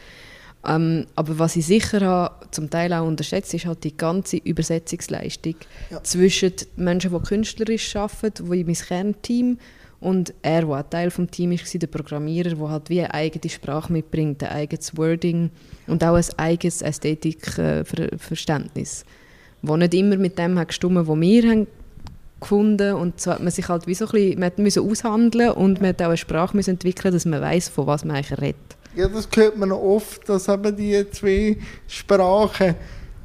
Ähm, 0.65 1.05
aber 1.15 1.39
was 1.39 1.55
ich 1.55 1.65
sicher 1.65 2.01
habe, 2.01 2.47
zum 2.51 2.69
Teil 2.69 2.93
auch 2.93 3.07
unterschätzt, 3.07 3.53
ist 3.53 3.65
halt 3.65 3.83
die 3.83 3.95
ganze 3.95 4.37
Übersetzungsleistung 4.37 5.55
ja. 5.89 6.03
zwischen 6.03 6.53
Menschen, 6.75 7.11
die 7.11 7.19
künstlerisch 7.19 7.95
arbeiten, 7.95 8.51
wie 8.51 8.63
mein 8.63 8.75
Kernteam, 8.75 9.57
und 10.01 10.33
er, 10.41 10.61
der 10.61 10.77
ein 10.77 10.89
Teil 10.89 11.09
des 11.09 11.31
Teams 11.31 11.73
war, 11.73 11.79
der 11.79 11.87
Programmierer, 11.87 12.55
der 12.55 12.69
halt 12.69 12.89
wie 12.89 13.01
eine 13.01 13.13
eigene 13.13 13.49
Sprache 13.49 13.91
mitbringt, 13.91 14.41
ein 14.43 14.49
eigenes 14.49 14.95
Wording 14.97 15.49
und 15.87 16.01
auch 16.03 16.15
ein 16.15 16.23
eigenes 16.37 16.81
Ästhetikverständnis. 16.81 19.03
Äh, 19.63 19.77
nicht 19.77 19.93
immer 19.93 20.15
mit 20.15 20.39
dem 20.39 20.57
hat 20.57 20.69
gestimmt, 20.69 20.95
was 20.95 21.19
wir 21.19 21.49
haben 21.49 21.67
gefunden 22.39 22.93
und 22.93 23.19
so 23.19 23.31
hat 23.31 23.41
man 23.41 23.51
sich 23.51 23.67
halt 23.67 23.87
wie 23.87 23.93
so 23.93 24.05
ein 24.05 24.11
bisschen, 24.11 24.39
man 24.39 24.53
musste 24.57 24.81
aushandeln 24.81 25.51
und 25.51 25.81
man 25.81 25.89
hat 25.89 26.01
auch 26.01 26.07
eine 26.07 26.15
Sprache 26.15 26.57
entwickeln, 26.57 27.13
dass 27.13 27.25
man 27.25 27.41
weiß, 27.41 27.67
von 27.67 27.85
was 27.87 28.05
man 28.05 28.15
eigentlich 28.15 28.39
redet. 28.39 28.77
Ja, 28.95 29.07
das 29.07 29.27
hört 29.35 29.57
man 29.57 29.71
oft, 29.71 30.27
dass 30.27 30.47
eben 30.47 30.75
die 30.75 31.09
zwei 31.11 31.57
Sprachen 31.87 32.75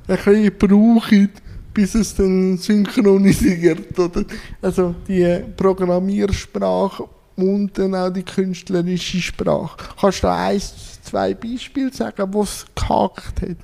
ein 0.06 0.16
bisschen 0.16 0.58
brauchen, 0.58 1.30
bis 1.72 1.94
es 1.94 2.14
dann 2.14 2.58
synchronisiert. 2.58 3.98
Oder? 3.98 4.24
Also 4.60 4.94
die 5.08 5.40
Programmiersprache 5.56 7.04
und 7.36 7.76
dann 7.76 7.94
auch 7.94 8.10
die 8.10 8.22
künstlerische 8.22 9.20
Sprache. 9.20 9.76
Kannst 10.00 10.22
du 10.22 10.26
da 10.28 10.46
ein, 10.46 10.60
zwei 11.02 11.34
Beispiele 11.34 11.92
sagen, 11.92 12.32
wo 12.32 12.42
es 12.42 12.64
gehakt 12.74 13.42
hat? 13.42 13.56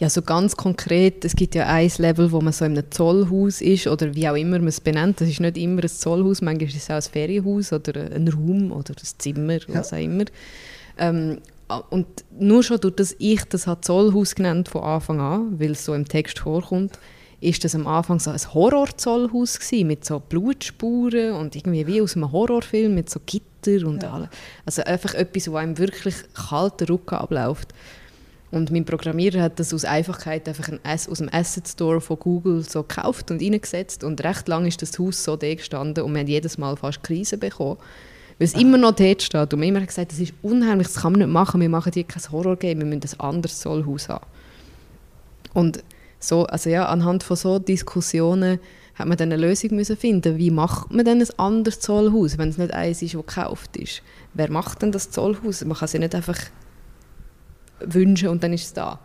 Ja, 0.00 0.10
so 0.10 0.22
ganz 0.22 0.56
konkret, 0.56 1.24
es 1.24 1.36
gibt 1.36 1.54
ja 1.54 1.66
ein 1.66 1.90
Level, 1.98 2.32
wo 2.32 2.40
man 2.40 2.52
so 2.52 2.64
in 2.64 2.72
einem 2.72 2.90
Zollhaus 2.90 3.60
ist 3.60 3.86
oder 3.86 4.14
wie 4.14 4.28
auch 4.28 4.34
immer 4.34 4.58
man 4.58 4.68
es 4.68 4.80
benennt. 4.80 5.20
Das 5.20 5.28
ist 5.28 5.40
nicht 5.40 5.56
immer 5.56 5.82
ein 5.82 5.88
Zollhaus, 5.88 6.42
manchmal 6.42 6.68
ist 6.68 6.76
es 6.76 6.90
auch 6.90 6.96
ein 6.96 7.02
Ferienhaus 7.02 7.72
oder 7.72 8.10
ein 8.10 8.28
Raum 8.28 8.72
oder 8.72 8.92
ein 8.92 9.18
Zimmer, 9.18 9.58
was 9.68 9.92
ja. 9.92 9.98
auch 9.98 10.02
immer. 10.02 10.24
Ähm, 10.98 11.38
und 11.90 12.06
nur 12.38 12.62
schon 12.62 12.80
durch 12.80 12.94
das 12.96 13.16
ich 13.18 13.44
das 13.44 13.66
hat 13.66 13.84
Zollhaus 13.84 14.34
genannt 14.34 14.68
von 14.68 14.82
Anfang 14.82 15.20
an, 15.20 15.58
weil 15.58 15.72
es 15.72 15.84
so 15.84 15.94
im 15.94 16.06
Text 16.06 16.38
vorkommt, 16.38 16.98
ist 17.40 17.64
das 17.64 17.74
am 17.74 17.86
Anfang 17.86 18.18
so 18.18 18.30
ein 18.30 18.54
Horrorzollhaus 18.54 19.58
gewesen, 19.58 19.86
mit 19.86 20.04
so 20.04 20.20
Blutspuren 20.20 21.32
und 21.32 21.56
irgendwie 21.56 21.86
wie 21.86 22.00
aus 22.00 22.16
einem 22.16 22.32
Horrorfilm 22.32 22.94
mit 22.94 23.10
so 23.10 23.20
Gitter 23.24 23.86
und 23.86 24.02
ja. 24.02 24.12
allem. 24.12 24.28
Also 24.64 24.82
einfach 24.84 25.14
etwas, 25.14 25.50
wo 25.50 25.56
einem 25.56 25.78
wirklich 25.78 26.14
kalter 26.34 26.88
Rücken 26.88 27.16
abläuft. 27.16 27.74
Und 28.50 28.70
mein 28.70 28.84
Programmierer 28.84 29.42
hat 29.42 29.58
das 29.58 29.74
aus 29.74 29.84
Einfachkeit 29.84 30.48
einfach 30.48 30.68
ein 30.68 30.78
aus 30.84 31.18
dem 31.18 31.28
Asset 31.32 31.66
Store 31.66 32.00
von 32.00 32.18
Google 32.18 32.62
so 32.62 32.82
gekauft 32.82 33.32
und 33.32 33.42
reingesetzt 33.42 34.04
und 34.04 34.22
recht 34.22 34.46
lange 34.46 34.68
ist 34.68 34.80
das 34.80 34.96
Haus 34.98 35.24
so 35.24 35.36
da 35.36 35.52
gestanden 35.52 36.04
und 36.04 36.12
wir 36.12 36.20
haben 36.20 36.28
jedes 36.28 36.56
Mal 36.56 36.76
fast 36.76 37.02
Krise 37.02 37.36
bekommen, 37.36 37.78
weil 38.38 38.46
es 38.46 38.54
immer 38.54 38.78
noch 38.78 38.92
dort 38.92 39.22
steht 39.22 39.54
und 39.54 39.60
wir 39.60 39.68
immer 39.68 39.80
gesagt, 39.80 40.12
das 40.12 40.18
ist 40.18 40.34
unheimlich, 40.42 40.88
das 40.88 41.02
kann 41.02 41.12
man 41.12 41.20
nicht 41.20 41.30
machen, 41.30 41.60
wir 41.60 41.68
machen 41.68 41.92
hier 41.92 42.04
kein 42.04 42.22
Horror-Game, 42.30 42.78
wir 42.78 42.86
müssen 42.86 43.02
ein 43.02 43.20
anderes 43.20 43.60
Zollhaus 43.60 44.08
haben. 44.08 44.26
Und 45.52 45.82
so, 46.18 46.44
also 46.46 46.70
ja, 46.70 46.86
anhand 46.86 47.22
von 47.22 47.36
so 47.36 47.58
Diskussionen 47.58 48.58
hat 48.94 49.06
man 49.06 49.16
dann 49.16 49.32
eine 49.32 49.40
Lösung 49.40 49.76
müssen 49.76 49.96
finden. 49.96 50.38
Wie 50.38 50.50
macht 50.50 50.92
man 50.92 51.04
denn 51.04 51.20
ein 51.20 51.38
anderes 51.38 51.80
Zollhaus, 51.80 52.38
wenn 52.38 52.48
es 52.48 52.58
nicht 52.58 52.72
eins 52.72 53.02
ist, 53.02 53.14
das 53.14 53.26
gekauft 53.26 53.76
ist? 53.76 54.02
Wer 54.34 54.50
macht 54.50 54.82
denn 54.82 54.92
das 54.92 55.10
Zollhaus? 55.10 55.64
Man 55.64 55.76
kann 55.76 55.86
es 55.86 55.92
ja 55.92 55.98
nicht 56.00 56.14
einfach 56.14 56.38
wünschen 57.80 58.28
und 58.28 58.42
dann 58.42 58.52
ist 58.52 58.64
es 58.64 58.72
da. 58.72 59.00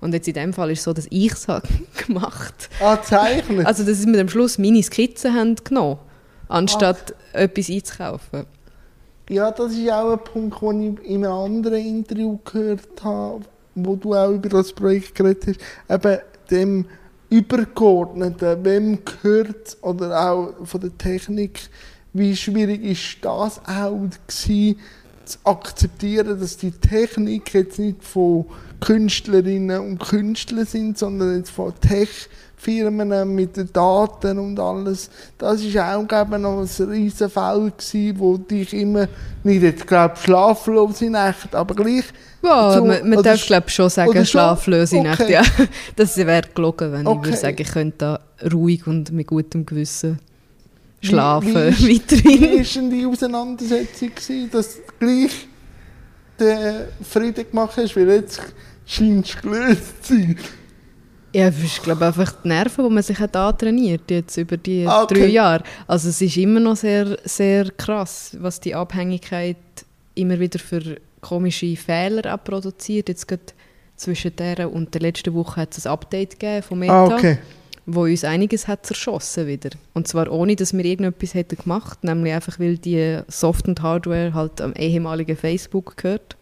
Und 0.00 0.14
jetzt 0.14 0.28
in 0.28 0.34
dem 0.34 0.52
Fall 0.52 0.70
ist 0.70 0.80
es 0.80 0.84
so, 0.84 0.92
dass 0.92 1.06
ich 1.10 1.32
es 1.32 1.46
gemacht 2.06 2.68
Ah, 2.80 3.00
zeichnen? 3.00 3.64
Also, 3.64 3.84
dass 3.84 4.04
wir 4.06 4.20
am 4.20 4.28
Schluss 4.28 4.58
meine 4.58 4.82
Skizzen 4.82 5.34
haben 5.34 5.56
genommen 5.56 5.98
anstatt 6.52 7.14
Ach. 7.32 7.40
etwas 7.40 7.70
einzukaufen. 7.70 8.46
Ja, 9.28 9.50
das 9.50 9.72
ist 9.72 9.90
auch 9.90 10.12
ein 10.12 10.24
Punkt, 10.24 10.60
den 10.60 10.98
ich 10.98 11.08
in 11.08 11.24
einem 11.24 11.32
anderen 11.34 11.74
Interview 11.86 12.38
gehört 12.44 13.02
habe, 13.02 13.42
wo 13.74 13.96
du 13.96 14.14
auch 14.14 14.30
über 14.30 14.48
das 14.48 14.72
Projekt 14.72 15.14
geredet 15.14 15.58
hast. 15.88 16.06
Eben 16.06 16.18
dem 16.50 16.84
Übergeordneten, 17.30 18.64
wem 18.64 18.98
gehört 19.04 19.78
oder 19.80 20.30
auch 20.30 20.66
von 20.66 20.80
der 20.80 20.96
Technik, 20.98 21.60
wie 22.12 22.36
schwierig 22.36 22.84
ist 22.84 23.18
das 23.22 23.60
auch 23.66 23.98
gewesen, 24.26 24.78
zu 25.24 25.38
akzeptieren, 25.44 26.38
dass 26.38 26.56
die 26.56 26.72
Technik 26.72 27.54
jetzt 27.54 27.78
nicht 27.78 28.04
von 28.04 28.44
Künstlerinnen 28.80 29.80
und 29.80 29.98
Künstlern 30.00 30.66
sind, 30.66 30.98
sondern 30.98 31.38
jetzt 31.38 31.50
von 31.50 31.72
Tech-Firmen 32.62 33.34
mit 33.34 33.56
den 33.56 33.72
Daten 33.72 34.38
und 34.38 34.58
alles. 34.58 35.10
Das 35.38 35.62
war 35.74 35.96
auch 35.96 36.38
noch 36.38 36.60
ein 36.60 36.88
riesen 36.88 37.30
Fall 37.30 37.72
gewesen, 37.76 38.18
wo 38.18 38.36
dich 38.36 38.72
immer, 38.72 39.08
nicht 39.42 39.62
jetzt 39.62 39.86
glaube 39.86 40.16
schlaflose 40.16 41.10
Nächte, 41.10 41.58
aber 41.58 41.74
gleich... 41.74 42.04
Ja, 42.42 42.72
so, 42.72 42.84
man, 42.84 43.08
man 43.08 43.22
darf 43.22 43.44
glaube 43.46 43.70
schon 43.70 43.88
sagen, 43.88 44.24
schlaflose 44.24 44.96
okay. 44.96 45.08
Nächte, 45.08 45.32
ja. 45.32 45.42
Das 45.96 46.16
wäre 46.16 46.42
gelogen, 46.54 46.92
wenn 46.92 47.06
okay. 47.06 47.18
ich 47.20 47.26
würde 47.26 47.38
sagen, 47.38 47.56
ich 47.60 47.72
könnte 47.72 47.98
da 47.98 48.20
ruhig 48.52 48.86
und 48.86 49.12
mit 49.12 49.26
gutem 49.26 49.66
Gewissen 49.66 50.18
schlafen 51.00 51.54
wie, 51.54 51.78
wie 51.88 52.00
weiterhin. 52.00 52.40
Wie 52.40 52.58
war 52.58 52.64
denn 52.74 52.90
die 52.90 53.06
Auseinandersetzung, 53.06 54.10
gewesen, 54.14 54.50
dass 54.50 54.76
du 54.76 54.80
gleich 54.98 55.48
den 56.38 56.74
Frieden 57.08 57.48
gemacht 57.48 57.76
hast, 57.76 57.96
weil 57.96 58.08
jetzt 58.10 58.40
scheinst 58.86 59.36
du 59.36 59.48
gelöst 59.48 60.04
zu 60.04 60.14
sein? 60.14 60.36
Ja, 61.34 61.48
es 61.48 61.62
ist 61.62 61.82
glaube 61.82 62.06
einfach 62.06 62.32
die 62.44 62.48
Nerven, 62.48 62.84
die 62.84 62.90
man 62.92 63.02
sich 63.02 63.18
hat 63.18 63.34
antrainiert 63.36 64.10
jetzt 64.10 64.36
über 64.36 64.56
die 64.56 64.86
ah, 64.86 65.04
okay. 65.04 65.14
drei 65.14 65.26
Jahre. 65.26 65.64
Also 65.86 66.10
es 66.10 66.20
ist 66.20 66.36
immer 66.36 66.60
noch 66.60 66.76
sehr, 66.76 67.18
sehr 67.24 67.70
krass, 67.70 68.36
was 68.38 68.60
die 68.60 68.74
Abhängigkeit 68.74 69.56
immer 70.14 70.38
wieder 70.38 70.58
für 70.58 70.96
komische 71.20 71.74
Fehler 71.76 72.36
produziert. 72.36 73.08
Jetzt 73.08 73.28
gerade 73.28 73.42
zwischen 73.96 74.36
der 74.36 74.70
und 74.70 74.92
der 74.92 75.00
letzten 75.00 75.32
Woche 75.32 75.62
hat 75.62 75.76
es 75.76 75.86
ein 75.86 75.92
Update 75.92 76.38
gegeben 76.38 76.62
von 76.62 76.78
Meta. 76.78 77.06
Ah, 77.06 77.16
okay 77.16 77.38
wo 77.86 78.02
uns 78.02 78.24
einiges 78.24 78.68
hat 78.68 78.86
zerschossen 78.86 79.46
wieder. 79.46 79.70
Und 79.94 80.06
zwar 80.06 80.30
ohne, 80.30 80.56
dass 80.56 80.72
wir 80.72 80.84
irgendetwas 80.84 81.34
hätten 81.34 81.56
gemacht, 81.56 82.04
nämlich 82.04 82.32
einfach, 82.32 82.60
weil 82.60 82.78
die 82.78 83.20
Soft- 83.28 83.68
und 83.68 83.82
Hardware 83.82 84.34
halt 84.34 84.60
am 84.60 84.72
ehemaligen 84.74 85.36
Facebook 85.36 85.96
gehört. 85.96 86.36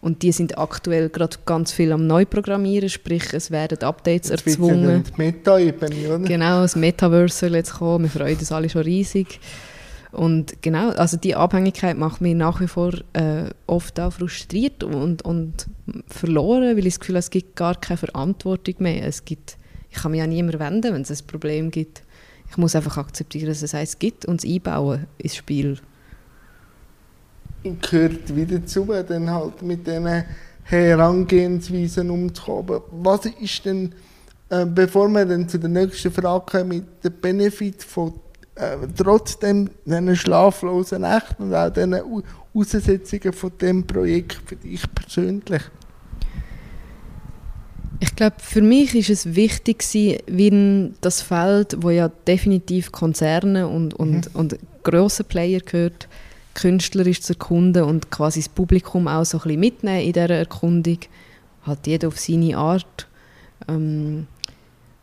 Und 0.00 0.22
die 0.22 0.32
sind 0.32 0.56
aktuell 0.56 1.10
gerade 1.10 1.36
ganz 1.44 1.72
viel 1.72 1.92
am 1.92 2.06
Neuprogrammieren, 2.06 2.88
sprich 2.88 3.34
es 3.34 3.50
werden 3.50 3.82
Updates 3.82 4.30
jetzt 4.30 4.46
erzwungen. 4.46 5.04
Die 5.04 5.22
Meta-Ebene, 5.22 6.08
oder? 6.08 6.18
Genau, 6.20 6.62
das 6.62 6.74
Metaverse 6.74 7.36
soll 7.36 7.54
jetzt 7.54 7.74
kommen, 7.74 8.04
wir 8.04 8.10
freuen 8.10 8.38
uns 8.38 8.50
alle 8.50 8.70
schon 8.70 8.82
riesig. 8.82 9.40
Und 10.12 10.62
genau, 10.62 10.88
also 10.90 11.16
die 11.16 11.36
Abhängigkeit 11.36 11.96
macht 11.96 12.20
mich 12.20 12.34
nach 12.34 12.60
wie 12.60 12.66
vor 12.66 12.94
äh, 13.12 13.44
oft 13.66 14.00
auch 14.00 14.12
frustriert 14.12 14.82
und, 14.82 15.22
und 15.22 15.66
verloren, 16.08 16.76
weil 16.76 16.86
ich 16.86 16.94
das 16.94 17.00
Gefühl 17.00 17.14
habe, 17.14 17.20
es 17.20 17.30
gibt 17.30 17.54
gar 17.54 17.78
keine 17.78 17.98
Verantwortung 17.98 18.74
mehr. 18.78 19.06
Es 19.06 19.24
gibt 19.24 19.56
ich 19.90 19.98
kann 19.98 20.12
mich 20.12 20.22
an 20.22 20.30
niemanden 20.30 20.60
wenden, 20.60 20.94
wenn 20.94 21.02
es 21.02 21.10
ein 21.10 21.26
Problem 21.26 21.70
gibt. 21.70 22.02
Ich 22.48 22.56
muss 22.56 22.74
einfach 22.74 22.96
akzeptieren, 22.96 23.48
dass 23.48 23.62
es 23.62 23.74
eins 23.74 23.98
gibt 23.98 24.24
und 24.24 24.42
es 24.42 24.50
einbauen 24.50 25.06
ins 25.18 25.36
Spiel. 25.36 25.78
Gehört 27.62 28.34
wieder 28.34 28.64
zu, 28.64 28.86
dann 28.86 29.30
halt 29.30 29.62
mit 29.62 29.86
diesen 29.86 30.24
Herangehensweisen 30.64 32.10
umzukommen. 32.10 32.80
Was 32.90 33.26
ist 33.26 33.64
denn, 33.64 33.92
äh, 34.48 34.64
bevor 34.64 35.08
wir 35.08 35.26
dann 35.26 35.48
zu 35.48 35.58
der 35.58 35.68
nächsten 35.68 36.10
Frage 36.10 36.44
kommen, 36.46 36.68
mit 36.68 37.04
dem 37.04 37.12
Benefit 37.20 37.82
von 37.82 38.14
äh, 38.54 38.76
trotzdem 38.96 39.68
diesen 39.84 40.16
schlaflosen 40.16 41.02
Nächten 41.02 41.44
und 41.44 41.54
auch 41.54 41.70
diesen 41.70 41.96
Aussetzungen 42.54 43.32
von 43.32 43.52
dem 43.60 43.86
Projekt 43.86 44.40
für 44.46 44.56
dich 44.56 44.82
persönlich? 44.94 45.62
Ich 48.02 48.16
glaube, 48.16 48.36
für 48.38 48.62
mich 48.62 48.94
ist 48.94 49.10
es 49.10 49.34
wichtig, 49.34 49.84
wie 50.26 50.92
das 51.02 51.20
Feld, 51.20 51.76
wo 51.80 51.90
ja 51.90 52.08
definitiv 52.08 52.92
Konzerne 52.92 53.68
und, 53.68 53.92
und, 53.92 54.32
mhm. 54.32 54.40
und 54.40 54.58
grosse 54.82 55.22
Player 55.22 55.60
gehört, 55.60 56.08
künstlerisch 56.54 57.20
zu 57.20 57.34
erkunden 57.34 57.84
und 57.84 58.10
quasi 58.10 58.40
das 58.40 58.48
Publikum 58.48 59.08
auch 59.08 59.24
so 59.24 59.38
ein 59.38 59.42
bisschen 59.42 59.60
mitnehmen 59.60 60.00
in 60.00 60.12
dieser 60.12 60.30
Erkundung. 60.30 60.98
Halt 61.66 61.86
jeder 61.86 62.08
auf 62.08 62.18
seine 62.18 62.56
Art. 62.56 63.06
Ähm, 63.68 64.26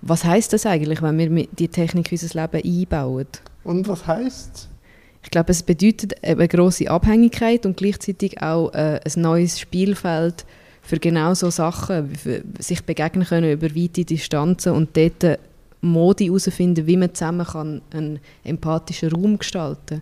was 0.02 0.24
heißt 0.24 0.54
das 0.54 0.66
eigentlich, 0.66 1.02
wenn 1.02 1.18
wir 1.18 1.48
die 1.52 1.68
Technik 1.68 2.12
in 2.12 2.20
unser 2.22 2.42
Leben 2.42 2.82
einbauen? 2.82 3.28
Und 3.64 3.88
was 3.88 4.06
heißt 4.06 4.70
Ich 5.24 5.32
glaube, 5.32 5.52
es 5.52 5.64
bedeutet 5.64 6.24
eine 6.24 6.48
große 6.48 6.90
Abhängigkeit 6.90 7.66
und 7.66 7.78
gleichzeitig 7.78 8.42
auch 8.42 8.74
äh, 8.74 9.00
ein 9.04 9.22
neues 9.22 9.60
Spielfeld 9.60 10.46
für 10.82 11.00
genau 11.00 11.34
so 11.34 11.50
Sachen, 11.50 12.14
sich 12.60 12.84
begegnen 12.84 13.28
können 13.28 13.52
über 13.52 13.76
weite 13.76 14.06
Distanzen 14.06 14.72
und 14.72 14.96
dort 14.96 15.40
Modi 15.82 16.28
herausfinden, 16.28 16.88
wie 16.88 16.98
man 16.98 17.14
zusammen 17.14 17.46
kann 17.46 17.82
einen 17.92 18.20
empathischen 18.44 19.12
Raum 19.12 19.38
gestalten 19.38 20.02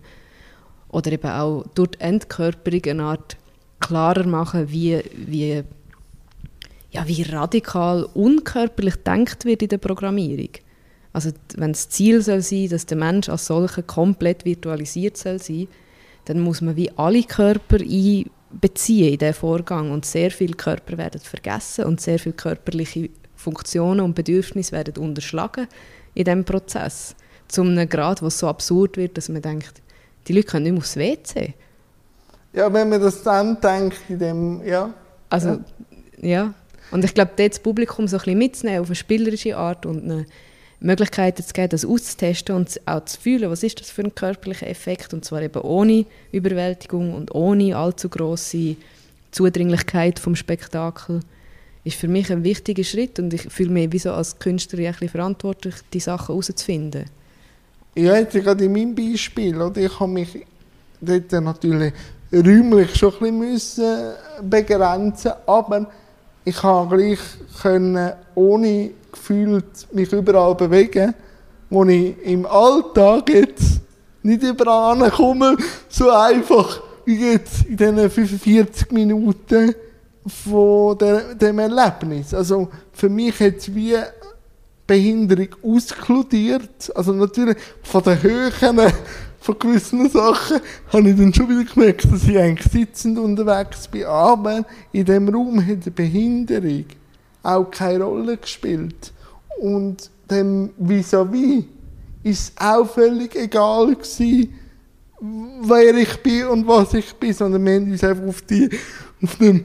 Oder 0.96 1.12
eben 1.12 1.30
auch 1.30 1.62
durch 1.74 1.90
die 1.90 2.00
Entkörperung 2.00 2.80
eine 2.86 3.02
Art 3.02 3.36
klarer 3.80 4.26
machen, 4.26 4.70
wie, 4.70 5.02
wie, 5.14 5.62
ja, 6.90 7.06
wie 7.06 7.20
radikal 7.20 8.08
unkörperlich 8.14 8.96
denkt 9.04 9.44
wird 9.44 9.60
in 9.60 9.68
der 9.68 9.76
Programmierung. 9.76 10.48
Also 11.12 11.32
wenn 11.58 11.72
das 11.72 11.90
Ziel 11.90 12.22
soll 12.22 12.40
sein, 12.40 12.70
dass 12.70 12.86
der 12.86 12.96
Mensch 12.96 13.28
als 13.28 13.44
solcher 13.44 13.82
komplett 13.82 14.46
virtualisiert 14.46 15.18
soll 15.18 15.38
sein, 15.38 15.68
dann 16.24 16.40
muss 16.40 16.62
man 16.62 16.76
wie 16.76 16.90
alle 16.96 17.24
Körper 17.24 17.76
ein 17.76 18.30
beziehen 18.58 19.12
in 19.12 19.18
diesen 19.18 19.34
Vorgang 19.34 19.90
und 19.90 20.06
sehr 20.06 20.30
viele 20.30 20.54
Körper 20.54 20.96
werden 20.96 21.20
vergessen 21.20 21.84
und 21.84 22.00
sehr 22.00 22.18
viele 22.18 22.36
körperliche 22.36 23.10
Funktionen 23.34 24.00
und 24.00 24.14
Bedürfnisse 24.14 24.72
werden 24.72 24.96
unterschlagen 24.96 25.66
in 26.14 26.24
diesem 26.24 26.46
Prozess. 26.46 27.14
Zu 27.48 27.60
einem 27.60 27.86
Grad, 27.86 28.22
wo 28.22 28.28
es 28.28 28.38
so 28.38 28.48
absurd 28.48 28.96
wird, 28.96 29.18
dass 29.18 29.28
man 29.28 29.42
denkt, 29.42 29.82
die 30.28 30.32
Leute 30.32 30.46
können 30.46 30.64
nicht 30.64 30.72
mehr 30.72 30.80
aufs 30.80 30.96
WC. 30.96 31.54
Ja, 32.52 32.72
wenn 32.72 32.88
man 32.88 33.00
das 33.00 33.22
dann 33.22 33.60
denkt, 33.60 33.98
in 34.08 34.18
dem, 34.18 34.66
ja. 34.66 34.92
Also, 35.28 35.60
ja. 36.20 36.28
ja. 36.28 36.54
Und 36.90 37.04
ich 37.04 37.14
glaube, 37.14 37.32
dort 37.36 37.52
das 37.52 37.60
Publikum 37.60 38.08
so 38.08 38.16
ein 38.16 38.20
bisschen 38.20 38.38
mitzunehmen 38.38 38.80
auf 38.80 38.88
eine 38.88 38.94
spielerische 38.94 39.56
Art 39.56 39.86
und 39.86 40.04
eine, 40.04 40.26
Möglichkeiten 40.80 41.42
zu 41.42 41.52
geben, 41.52 41.70
das 41.70 41.84
auszutesten 41.84 42.54
und 42.54 42.80
auch 42.86 43.04
zu 43.04 43.20
fühlen, 43.20 43.50
was 43.50 43.62
ist 43.62 43.80
das 43.80 43.90
für 43.90 44.02
ein 44.02 44.14
körperlicher 44.14 44.68
Effekt 44.68 45.14
und 45.14 45.24
zwar 45.24 45.42
eben 45.42 45.62
ohne 45.62 46.04
Überwältigung 46.32 47.14
und 47.14 47.34
ohne 47.34 47.76
allzu 47.76 48.08
große 48.08 48.76
Zudringlichkeit 49.30 50.18
vom 50.18 50.36
Spektakel 50.36 51.20
ist 51.84 51.98
für 51.98 52.08
mich 52.08 52.30
ein 52.30 52.44
wichtiger 52.44 52.84
Schritt 52.84 53.18
und 53.18 53.32
ich 53.32 53.42
fühle 53.42 53.70
mich 53.70 53.92
wie 53.92 53.98
so 53.98 54.12
als 54.12 54.38
Künstlerin 54.38 54.86
ein 54.86 54.92
bisschen 54.92 55.08
verantwortlich, 55.08 55.74
die 55.92 56.00
Sachen 56.00 56.28
herauszufinden. 56.28 57.04
Ja, 57.98 58.18
jetzt 58.18 58.34
gerade 58.34 58.62
in 58.62 58.72
meinem 58.72 58.94
Beispiel, 58.94 59.58
oder? 59.58 59.80
ich 59.80 59.98
habe 59.98 60.12
mich 60.12 60.46
dort 61.00 61.32
natürlich 61.32 61.94
räumlich 62.30 62.94
schon 62.94 63.14
ein 63.22 63.40
bisschen 63.40 64.12
begrenzen 64.42 65.32
aber 65.46 65.86
ich 66.44 66.62
habe 66.62 66.94
gleich 66.94 67.18
können, 67.62 68.12
ohne 68.34 68.90
gefühlt 69.10 69.64
mich 69.92 70.12
überall 70.12 70.54
bewegen, 70.54 71.14
wo 71.70 71.86
ich 71.86 72.22
im 72.22 72.44
Alltag 72.44 73.30
jetzt 73.30 73.80
nicht 74.22 74.42
überall 74.42 75.10
komme, 75.10 75.56
so 75.88 76.10
einfach 76.10 76.82
wie 77.06 77.30
jetzt 77.32 77.64
in 77.64 77.78
diesen 77.78 78.10
45 78.10 78.92
Minuten 78.92 79.74
von 80.26 80.98
dem 80.98 81.58
Erlebnis. 81.58 82.34
Also 82.34 82.68
für 82.92 83.08
mich 83.08 83.40
es 83.40 83.74
wie 83.74 83.96
Behinderung 84.86 85.48
auskludiert. 85.62 86.92
Also 86.94 87.12
natürlich 87.12 87.56
von 87.82 88.02
den 88.02 88.22
Höhen 88.22 88.92
von 89.40 89.58
gewissen 89.58 90.08
Sachen 90.10 90.60
habe 90.92 91.08
ich 91.08 91.16
dann 91.16 91.32
schon 91.32 91.48
wieder 91.48 91.64
gemerkt, 91.72 92.12
dass 92.12 92.26
ich 92.26 92.36
eigentlich 92.36 92.70
sitzend 92.70 93.18
unterwegs 93.18 93.86
bin. 93.88 94.04
Aber 94.04 94.64
in 94.92 95.04
dem 95.04 95.28
Raum 95.28 95.64
hat 95.64 95.86
die 95.86 95.90
Behinderung 95.90 96.84
auch 97.42 97.70
keine 97.70 98.04
Rolle 98.04 98.36
gespielt. 98.36 99.12
Und 99.60 100.10
dem 100.30 100.70
vis-à-vis 100.78 101.64
ist 102.24 102.40
es 102.40 102.52
auch 102.56 102.88
völlig 102.88 103.36
egal 103.36 103.94
gewesen, 103.94 104.52
wer 105.62 105.94
ich 105.94 106.16
bin 106.22 106.46
und 106.46 106.66
was 106.66 106.92
ich 106.94 107.14
bin, 107.14 107.32
sondern 107.32 107.64
wir 107.64 107.74
haben 107.74 107.90
uns 107.90 108.04
einfach 108.04 108.26
auf, 108.26 108.42
die, 108.42 108.68
auf 109.22 109.36
dem 109.36 109.64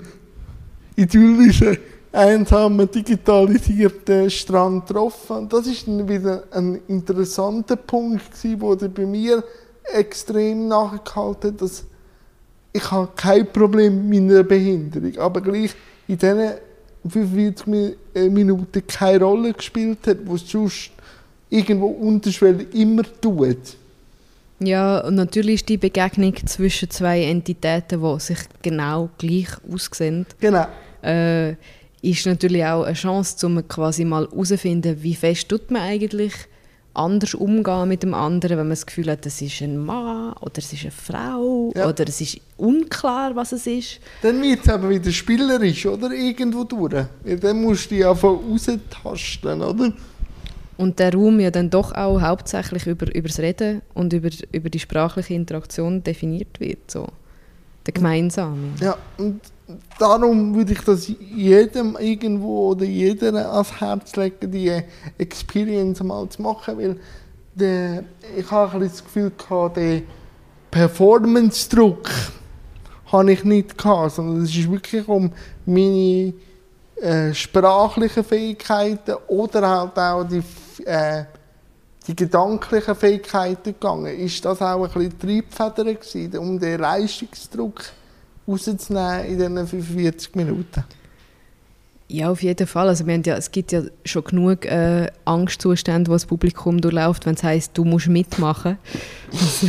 idyllischen, 0.96 1.78
einsamen, 2.12 2.90
digitalisierten 2.90 4.30
Strand 4.30 4.88
getroffen. 4.88 5.38
Und 5.38 5.54
das 5.54 5.68
ist 5.68 5.88
wieder 5.88 6.44
ein 6.52 6.82
interessanter 6.88 7.76
Punkt 7.76 8.32
gewesen, 8.32 8.80
der 8.80 8.88
bei 8.90 9.06
mir 9.06 9.44
extrem 9.94 10.68
nachgehalten 10.68 11.52
hat, 11.52 11.62
dass 11.62 11.84
ich 12.74 12.92
habe 12.92 13.10
kein 13.16 13.52
Problem 13.52 14.08
mit 14.08 14.24
meiner 14.24 14.44
Behinderung, 14.44 15.18
aber 15.18 15.42
gleich 15.42 15.72
in 16.08 16.18
diesen 16.18 16.52
45 17.08 17.98
äh, 18.14 18.30
Minuten 18.30 18.86
keine 18.88 19.24
Rolle 19.24 19.54
gespielt 19.54 20.00
hat, 20.08 20.18
wo 20.26 20.36
es 20.36 20.50
sonst 20.50 20.92
irgendwo 21.50 21.88
unterschwellig 21.88 22.74
immer 22.74 23.04
tut. 23.20 23.76
Ja, 24.60 25.00
und 25.00 25.16
natürlich 25.16 25.56
ist 25.56 25.70
die 25.70 25.78
Begegnung 25.78 26.36
zwischen 26.46 26.90
zwei 26.92 27.24
Entitäten, 27.24 28.02
die 28.02 28.20
sich 28.20 28.38
genau 28.62 29.10
gleich 29.18 29.50
aussehen, 29.72 30.28
genau. 30.40 30.68
äh, 31.02 31.56
ist 32.02 32.26
natürlich 32.26 32.66
auch 32.66 32.84
eine 32.84 32.94
Chance, 32.94 33.46
um 33.46 33.68
quasi 33.68 34.06
mal 34.06 34.28
herauszufinden, 34.28 35.02
wie 35.04 35.16
fest 35.16 35.50
tut 35.50 35.70
man 35.70 35.82
eigentlich 35.82 36.34
anders 36.94 37.34
umgehen 37.36 37.88
mit 37.88 38.04
dem 38.04 38.14
anderen, 38.14 38.58
wenn 38.58 38.66
man 38.66 38.72
das 38.72 38.86
Gefühl 38.86 39.10
hat, 39.12 39.26
es 39.26 39.42
ist 39.42 39.62
ein 39.62 39.78
Mann 39.78 40.34
oder 40.42 40.58
es 40.58 40.74
ist 40.74 40.82
eine 40.82 40.92
Frau 40.92 41.72
ja. 41.76 41.88
oder 41.88 42.08
es 42.08 42.20
ist 42.20 42.40
unklar, 42.58 43.36
was 43.36 43.54
es 43.54 43.66
ist. 43.68 44.00
Dann 44.22 44.42
wird 44.42 44.62
es 44.64 44.70
aber 44.70 44.90
wieder 44.90 45.12
spielerisch, 45.12 45.86
oder? 45.86 46.12
Irgendwo 46.12 46.64
durch. 46.64 47.06
Ja, 47.26 47.36
dann 47.36 47.62
musst 47.62 47.90
du 47.92 47.96
dich 47.96 48.06
einfach 48.06 48.30
raustasten, 48.30 49.62
oder? 49.62 49.94
Und 50.78 51.00
der 51.00 51.14
Raum 51.14 51.40
ja 51.40 51.52
dann 51.52 51.70
doch 51.70 51.94
auch 51.94 52.20
hauptsächlich 52.20 52.88
über, 52.88 53.14
über 53.16 53.28
das 53.28 53.40
Reden 53.40 53.82
und 53.94 54.14
über, 54.14 54.30
über 54.52 54.70
die 54.70 54.80
sprachliche 54.80 55.36
Interaktion 55.36 56.04
definiert 56.04 56.60
wird. 56.60 56.90
So. 56.90 57.08
Der 57.86 57.94
gemeinsame. 57.94 58.74
Ja, 58.80 58.96
und 59.18 59.42
darum 59.98 60.54
würde 60.54 60.74
ich 60.74 60.82
das 60.82 61.08
jedem 61.08 61.98
irgendwo 62.00 62.70
oder 62.70 62.86
jeder 62.86 63.52
ans 63.52 63.80
Herz 63.80 64.16
legen, 64.16 64.52
die 64.52 64.82
Experience 65.18 66.04
mal 66.04 66.28
zu 66.30 66.42
machen, 66.42 66.78
weil 66.78 66.98
der, 67.56 68.04
ich 68.38 68.50
habe 68.50 68.74
ein 68.74 68.82
das 68.82 69.04
Gefühl 69.04 69.32
den 69.76 70.04
Performance-Druck 70.70 72.10
habe 73.12 73.34
ich 73.34 73.44
nicht 73.44 73.78
gehabt, 73.78 74.14
sondern 74.14 74.44
es 74.44 74.56
ist 74.56 74.72
wirklich 74.72 75.08
um 75.08 75.32
meine 75.66 76.34
äh, 77.02 77.34
sprachlichen 77.34 78.24
Fähigkeiten 78.24 79.16
oder 79.28 79.68
halt 79.68 79.98
auch 79.98 80.24
die, 80.24 80.42
äh, 80.86 81.26
die 82.08 82.16
gedanklichen 82.16 82.96
Fähigkeiten 82.96 83.74
gegangen. 83.74 84.18
Ist 84.18 84.44
das 84.44 84.62
auch 84.62 84.84
ein 84.84 84.94
bisschen 84.94 85.20
Triebfeder 85.20 85.94
gewesen, 85.94 86.38
um 86.38 86.60
den 86.60 86.80
Leistungsdruck 86.80 87.84
rauszunehmen 88.48 89.26
in 89.26 89.38
diesen 89.38 89.68
45 89.68 90.36
Minuten? 90.36 90.84
Ja, 92.08 92.30
auf 92.30 92.44
jeden 92.44 92.68
Fall. 92.68 92.90
Also 92.90 93.08
wir 93.08 93.18
ja, 93.20 93.38
es 93.38 93.52
gibt 93.52 93.72
ja 93.72 93.84
schon 94.04 94.26
genug 94.26 94.66
äh, 94.66 95.10
Angstzustände, 95.24 96.10
die 96.10 96.12
das 96.12 96.26
Publikum 96.26 96.82
durchläuft, 96.82 97.26
wenn 97.26 97.36
es 97.36 97.44
heisst, 97.44 97.78
du 97.78 97.86
musst 97.86 98.08
mitmachen. 98.08 98.78
Das 99.32 99.64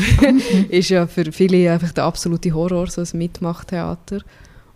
ist 0.70 0.88
ja 0.88 1.06
für 1.06 1.30
viele 1.30 1.70
einfach 1.70 1.92
der 1.92 2.02
absolute 2.02 2.52
Horror, 2.52 2.88
so 2.88 3.02
ein 3.02 3.08
Mitmachtheater. 3.12 4.22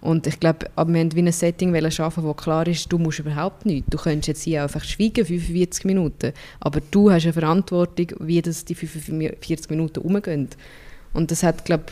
Und 0.07 0.29
ich 0.29 0.38
glaube, 0.38 0.66
wir 0.77 1.01
haben 1.01 1.14
wie 1.16 1.21
ein 1.21 1.33
Setting 1.33 1.90
schaffen, 1.90 2.23
wo 2.23 2.33
klar 2.33 2.64
ist, 2.69 2.92
du 2.92 2.97
musst 2.97 3.19
überhaupt 3.19 3.66
nichts. 3.66 3.90
Du 3.90 3.99
könntest 3.99 4.29
jetzt 4.29 4.42
hier 4.45 4.62
einfach 4.62 4.85
schweigen, 4.85 5.27
45 5.27 5.85
Minuten. 5.85 6.33
Aber 6.61 6.81
du 6.92 7.11
hast 7.11 7.25
eine 7.25 7.33
Verantwortung, 7.33 8.12
wie 8.21 8.40
das 8.40 8.64
die 8.64 8.77
45 8.77 9.69
Minuten 9.69 9.99
umgehen. 9.99 10.49
Und 11.12 11.33
das 11.33 11.42
hat, 11.42 11.64
glaube 11.64 11.87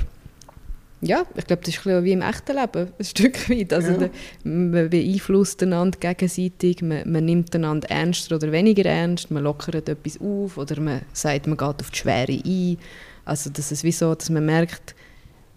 ja, 1.01 1.27
ich 1.35 1.45
glaube, 1.45 1.63
das 1.65 1.75
ist 1.75 1.85
wie 1.85 2.13
im 2.13 2.23
echten 2.23 2.57
Leben, 2.57 2.93
ein 2.97 3.05
Stück 3.05 3.51
weit. 3.51 3.73
Also 3.73 3.91
ja. 3.91 3.99
der, 3.99 4.11
man 4.45 4.91
beeinflusst 4.91 5.61
einander 5.65 5.99
gegenseitig, 5.99 6.83
man, 6.83 7.11
man, 7.11 7.25
nimmt 7.25 7.53
einander 7.57 7.91
ernster 7.91 8.37
oder 8.37 8.53
weniger 8.53 8.85
ernst, 8.89 9.33
man 9.33 9.43
lockert 9.43 9.89
etwas 9.89 10.21
auf 10.21 10.57
oder 10.57 10.81
man 10.81 11.03
sagt, 11.13 11.49
man 11.49 11.57
geht 11.57 11.81
auf 11.81 11.91
die 11.91 11.99
Schwere 11.99 12.33
ein. 12.33 12.79
Also 13.25 13.51
das 13.51 13.73
ist 13.73 13.83
wie 13.83 13.91
so, 13.91 14.15
dass 14.15 14.31
man 14.31 14.47
merkt, 14.47 14.95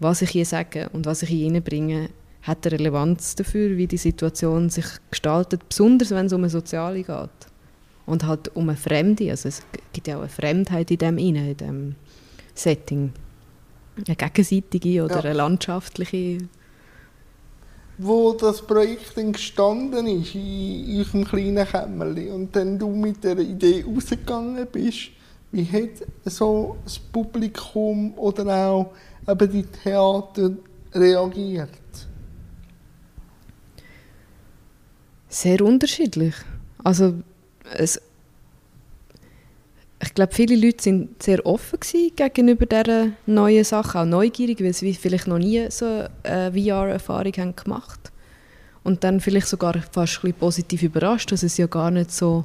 was 0.00 0.22
ich 0.22 0.30
hier 0.30 0.44
sage 0.44 0.88
und 0.92 1.06
was 1.06 1.22
ich 1.22 1.28
hier 1.28 1.46
reinbringe, 1.46 2.08
hat 2.48 2.66
eine 2.66 2.78
Relevanz 2.78 3.36
dafür, 3.36 3.76
wie 3.76 3.86
die 3.86 3.98
Situation 3.98 4.70
sich 4.70 4.86
gestaltet, 5.10 5.68
besonders 5.68 6.10
wenn 6.10 6.26
es 6.26 6.32
um 6.32 6.40
eine 6.40 6.50
Soziale 6.50 7.02
geht. 7.02 7.30
Und 8.06 8.26
halt 8.26 8.56
um 8.56 8.68
eine 8.68 8.78
Fremde, 8.78 9.30
also 9.30 9.48
es 9.48 9.62
gibt 9.92 10.08
ja 10.08 10.16
auch 10.16 10.22
eine 10.22 10.30
Fremdheit 10.30 10.90
in 10.90 10.98
dem, 10.98 11.18
in 11.18 11.56
dem 11.56 11.94
Setting 12.54 13.12
eine 14.06 14.16
gegenseitige 14.16 15.04
oder 15.04 15.16
ja. 15.16 15.22
eine 15.22 15.34
landschaftliche. 15.34 16.38
Wo 17.98 18.32
das 18.32 18.62
Projekt 18.62 19.16
entstanden 19.18 20.06
ist, 20.06 20.34
in 20.34 20.98
eurem 20.98 21.24
kleinen 21.24 21.66
Kämmerchen, 21.66 22.32
und 22.32 22.54
dann 22.54 22.78
du 22.78 22.88
mit 22.90 23.24
der 23.24 23.38
Idee 23.38 23.84
rausgegangen 23.84 24.66
bist, 24.70 25.10
wie 25.50 25.64
hat 25.64 26.06
so 26.24 26.76
das 26.84 26.98
Publikum 26.98 28.14
oder 28.16 28.68
auch 28.68 28.92
eben 29.28 29.50
die 29.50 29.64
Theater 29.64 30.52
reagiert? 30.94 32.07
Sehr 35.28 35.60
unterschiedlich. 35.62 36.34
Also 36.82 37.14
es, 37.76 38.00
ich 40.02 40.14
glaube, 40.14 40.34
viele 40.34 40.56
Leute 40.56 40.82
sind 40.82 41.22
sehr 41.22 41.44
offen 41.44 41.80
gegenüber 42.16 42.66
dieser 42.66 43.08
neuen 43.26 43.64
Sache, 43.64 44.00
auch 44.00 44.04
neugierig, 44.04 44.62
weil 44.62 44.72
sie 44.72 44.94
vielleicht 44.94 45.26
noch 45.26 45.38
nie 45.38 45.70
so 45.70 46.06
eine 46.22 46.52
VR-Erfahrung 46.52 47.32
haben 47.36 47.56
gemacht 47.56 48.12
und 48.84 49.04
dann 49.04 49.20
vielleicht 49.20 49.48
sogar 49.48 49.74
fast 49.92 50.24
ein 50.24 50.32
positiv 50.34 50.82
überrascht, 50.82 51.32
dass 51.32 51.42
es 51.42 51.56
ja 51.56 51.66
gar 51.66 51.90
nicht 51.90 52.10
so 52.10 52.44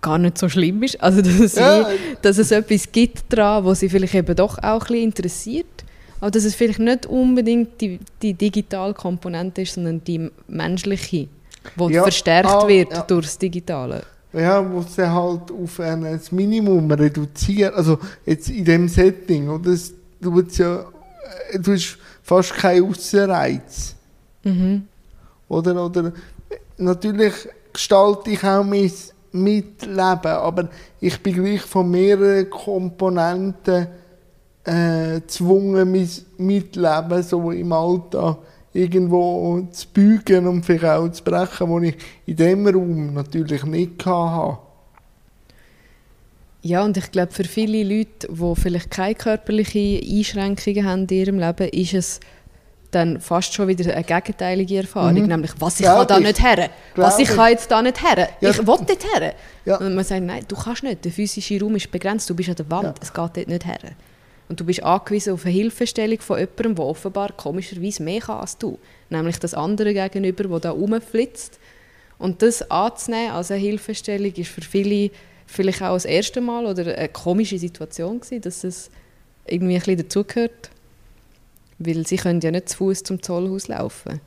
gar 0.00 0.16
nicht 0.16 0.38
so 0.38 0.48
schlimm 0.48 0.82
ist, 0.82 0.98
also 1.02 1.20
dass 1.20 1.38
es, 1.38 1.56
ja. 1.56 1.86
wie, 1.86 2.16
dass 2.22 2.38
es 2.38 2.50
etwas 2.50 2.90
gibt 2.90 3.24
daran, 3.28 3.66
was 3.66 3.80
sie 3.80 3.90
vielleicht 3.90 4.14
eben 4.14 4.34
doch 4.34 4.56
auch 4.56 4.62
ein 4.62 4.78
bisschen 4.78 5.02
interessiert, 5.02 5.84
aber 6.20 6.30
dass 6.30 6.44
es 6.44 6.54
vielleicht 6.54 6.78
nicht 6.78 7.04
unbedingt 7.04 7.80
die, 7.82 7.98
die 8.22 8.32
digitale 8.32 8.94
Komponente 8.94 9.60
ist, 9.60 9.74
sondern 9.74 10.02
die 10.02 10.30
menschliche, 10.48 11.28
die 11.76 11.94
ja. 11.94 12.02
verstärkt 12.02 12.48
ah, 12.48 12.66
wird 12.66 12.92
ja. 12.92 13.02
durch 13.02 13.26
das 13.26 13.38
Digitale 13.38 14.02
ja, 14.32 14.70
wo 14.70 14.82
sie 14.82 15.08
halt 15.08 15.50
auf 15.50 15.80
ein 15.80 16.20
Minimum 16.30 16.90
reduzieren, 16.90 17.74
also 17.74 17.98
jetzt 18.24 18.48
in 18.48 18.64
dem 18.64 18.88
Setting, 18.88 19.48
oder? 19.48 19.70
Es, 19.70 19.92
du 20.20 20.40
hast 20.40 20.58
ja, 20.58 20.84
äh, 21.50 21.58
du 21.58 21.72
hast 21.72 21.98
fast 22.22 22.54
keinen 22.54 22.88
Aussenreiz. 22.88 23.94
Mhm. 24.44 24.84
Oder, 25.48 25.84
oder, 25.84 26.12
natürlich 26.76 27.34
gestalte 27.72 28.30
ich 28.30 28.44
auch 28.44 28.62
mein 28.62 28.92
Mitleben, 29.32 29.98
aber 29.98 30.68
ich 31.00 31.20
bin 31.22 31.34
gleich 31.34 31.62
von 31.62 31.90
mehreren 31.90 32.48
Komponenten 32.48 33.88
äh, 34.64 35.20
gezwungen, 35.20 35.90
mein 35.90 36.08
Mitleben 36.38 37.22
so 37.22 37.50
im 37.50 37.72
Alltag 37.72 38.38
irgendwo 38.72 39.66
zu 39.72 39.88
bügen 39.88 40.46
und 40.46 40.64
vielleicht 40.64 40.84
auch 40.84 41.08
zu 41.08 41.24
brechen, 41.24 41.70
was 41.70 41.82
ich 41.82 41.96
in 42.26 42.36
diesem 42.36 42.66
Raum 42.66 43.14
natürlich 43.14 43.64
nicht 43.64 44.04
hatte. 44.06 44.58
Ja, 46.62 46.84
und 46.84 46.96
ich 46.96 47.10
glaube, 47.10 47.32
für 47.32 47.44
viele 47.44 47.82
Leute, 47.82 48.28
die 48.28 48.60
vielleicht 48.60 48.90
keine 48.90 49.14
körperlichen 49.14 50.00
Einschränkungen 50.18 50.84
haben 50.84 51.06
in 51.08 51.16
ihrem 51.16 51.38
Leben, 51.38 51.68
ist 51.68 51.94
es 51.94 52.20
dann 52.90 53.20
fast 53.20 53.54
schon 53.54 53.68
wieder 53.68 53.94
eine 53.94 54.04
gegenteilige 54.04 54.78
Erfahrung. 54.78 55.14
Mhm. 55.14 55.26
Nämlich, 55.26 55.52
was 55.58 55.80
ich 55.80 55.86
Glaub 55.86 55.98
kann 55.98 56.08
da 56.08 56.18
ich. 56.18 56.26
nicht 56.26 56.42
her. 56.42 56.70
Was 56.96 57.18
ich 57.18 57.28
ich. 57.28 57.36
kann 57.36 57.50
jetzt 57.50 57.70
da 57.70 57.80
nicht 57.80 58.02
her. 58.02 58.28
Ja. 58.40 58.50
Ich 58.50 58.66
will 58.66 58.76
nicht 58.80 59.06
her. 59.14 59.34
Ja. 59.64 59.78
Und 59.78 59.94
man 59.94 60.04
sagt, 60.04 60.22
nein, 60.22 60.44
du 60.46 60.56
kannst 60.56 60.82
nicht. 60.82 61.04
Der 61.04 61.12
physische 61.12 61.60
Raum 61.60 61.76
ist 61.76 61.90
begrenzt. 61.90 62.28
Du 62.28 62.34
bist 62.34 62.48
an 62.48 62.56
der 62.56 62.70
Wand. 62.70 62.84
Ja. 62.84 62.94
Es 63.00 63.12
geht 63.12 63.36
dort 63.36 63.48
nicht 63.48 63.64
her. 63.64 63.78
Und 64.50 64.58
du 64.58 64.64
bist 64.64 64.82
angewiesen 64.82 65.32
auf 65.32 65.44
eine 65.44 65.54
Hilfestellung 65.54 66.18
von 66.20 66.36
jemandem, 66.36 66.74
der 66.74 66.84
offenbar 66.84 67.30
komischerweise 67.36 68.02
mehr 68.02 68.18
kann 68.20 68.40
als 68.40 68.58
du. 68.58 68.80
Nämlich 69.08 69.38
das 69.38 69.54
andere 69.54 69.94
Gegenüber, 69.94 70.42
das 70.42 70.60
da 70.62 70.70
rumflitzt. 70.72 71.60
Und 72.18 72.42
das 72.42 72.68
anzunehmen 72.68 73.30
als 73.30 73.52
eine 73.52 73.60
Hilfestellung 73.60 74.32
ist 74.34 74.50
für 74.50 74.60
viele 74.62 75.12
vielleicht 75.46 75.80
auch 75.82 75.94
das 75.94 76.04
erste 76.04 76.40
Mal 76.40 76.66
oder 76.66 76.96
eine 76.96 77.08
komische 77.10 77.60
Situation 77.60 78.18
gewesen, 78.18 78.40
dass 78.40 78.64
es 78.64 78.90
irgendwie 79.46 79.74
ein 79.74 79.78
bisschen 79.82 79.98
dazugehört. 79.98 80.70
Weil 81.78 82.04
sie 82.04 82.16
können 82.16 82.40
ja 82.40 82.50
nicht 82.50 82.70
zu 82.70 82.78
Fuß 82.78 83.04
zum 83.04 83.22
Zollhaus 83.22 83.68
laufen. 83.68 84.20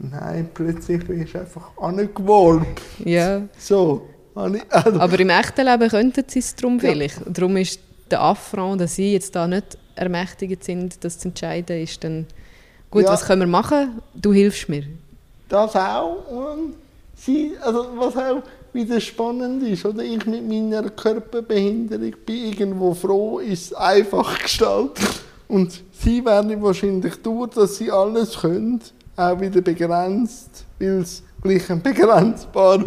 Nein, 0.00 0.48
plötzlich 0.52 1.06
wirst 1.08 1.34
du 1.34 1.38
einfach 1.38 1.70
angeworben. 1.78 2.66
Ja. 3.04 3.42
So. 3.56 4.08
Also, 4.34 4.58
Aber 4.98 5.20
im 5.20 5.30
echten 5.30 5.64
Leben 5.64 5.88
könnten 5.88 6.24
sie 6.26 6.40
es 6.40 6.56
darum 6.56 6.80
Ja. 6.80 6.90
vielleicht. 6.90 7.20
Darum 7.26 7.56
ist 7.58 7.78
der 8.12 8.22
Affront, 8.22 8.80
dass 8.80 8.94
sie 8.96 9.12
jetzt 9.12 9.34
da 9.34 9.46
nicht 9.48 9.76
ermächtigt 9.94 10.62
sind, 10.64 11.02
das 11.04 11.18
zu 11.18 11.28
entscheiden, 11.28 11.82
ist 11.82 12.02
dann 12.04 12.26
gut, 12.90 13.04
Ja. 13.04 13.10
was 13.10 13.24
können 13.26 13.42
wir 13.42 13.46
machen? 13.48 14.00
Du 14.14 14.32
hilfst 14.32 14.68
mir. 14.68 14.84
das 15.48 15.74
auch. 15.76 16.24
Und 16.30 16.74
sie, 17.14 17.52
also 17.60 17.86
was 17.96 18.16
auch 18.16 18.42
wieder 18.72 18.98
spannend 19.00 19.62
ist, 19.64 19.84
oder? 19.84 20.02
Ich 20.02 20.24
mit 20.24 20.48
meiner 20.48 20.88
Körperbehinderung 20.88 22.12
bin 22.24 22.52
irgendwo 22.52 22.94
froh, 22.94 23.38
ist 23.38 23.76
einfach 23.76 24.38
gestaltet. 24.42 25.04
Und 25.48 25.82
sie 25.92 26.24
werden 26.24 26.62
wahrscheinlich 26.62 27.16
durch, 27.22 27.50
dass 27.50 27.76
sie 27.76 27.90
alles 27.90 28.38
können, 28.40 28.80
auch 29.16 29.38
wieder 29.38 29.60
begrenzt, 29.60 30.64
weil 30.78 31.00
es 31.02 31.22
gleich 31.42 31.70
ein 31.70 31.82
begrenzbarer 31.82 32.84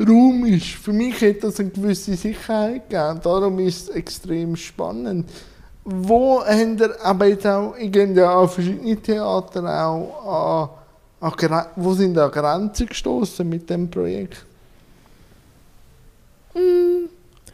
Raum 0.00 0.44
ist. 0.46 0.66
Für 0.66 0.92
mich 0.92 1.20
hat 1.20 1.42
das 1.42 1.60
eine 1.60 1.70
gewisse 1.70 2.14
Sicherheit 2.14 2.88
gegeben. 2.88 3.20
Darum 3.22 3.58
ist 3.58 3.88
es 3.88 3.94
extrem 3.94 4.56
spannend. 4.56 5.28
Wo 5.84 6.42
habt 6.44 6.80
ihr 6.80 6.96
aber 7.04 7.26
jetzt 7.26 7.46
auch, 7.46 7.76
ich 7.76 7.92
gehe 7.92 8.12
ja 8.12 8.40
an 8.40 8.48
verschiedene 8.48 8.96
Theater 8.96 9.86
auch 9.86 10.72
an, 11.20 11.32
an 11.32 11.66
wo 11.76 11.94
sind 11.94 12.14
da 12.14 12.28
Grenzen 12.28 12.86
gestoßen 12.86 13.48
mit 13.48 13.68
dem 13.70 13.88
Projekt? 13.90 14.44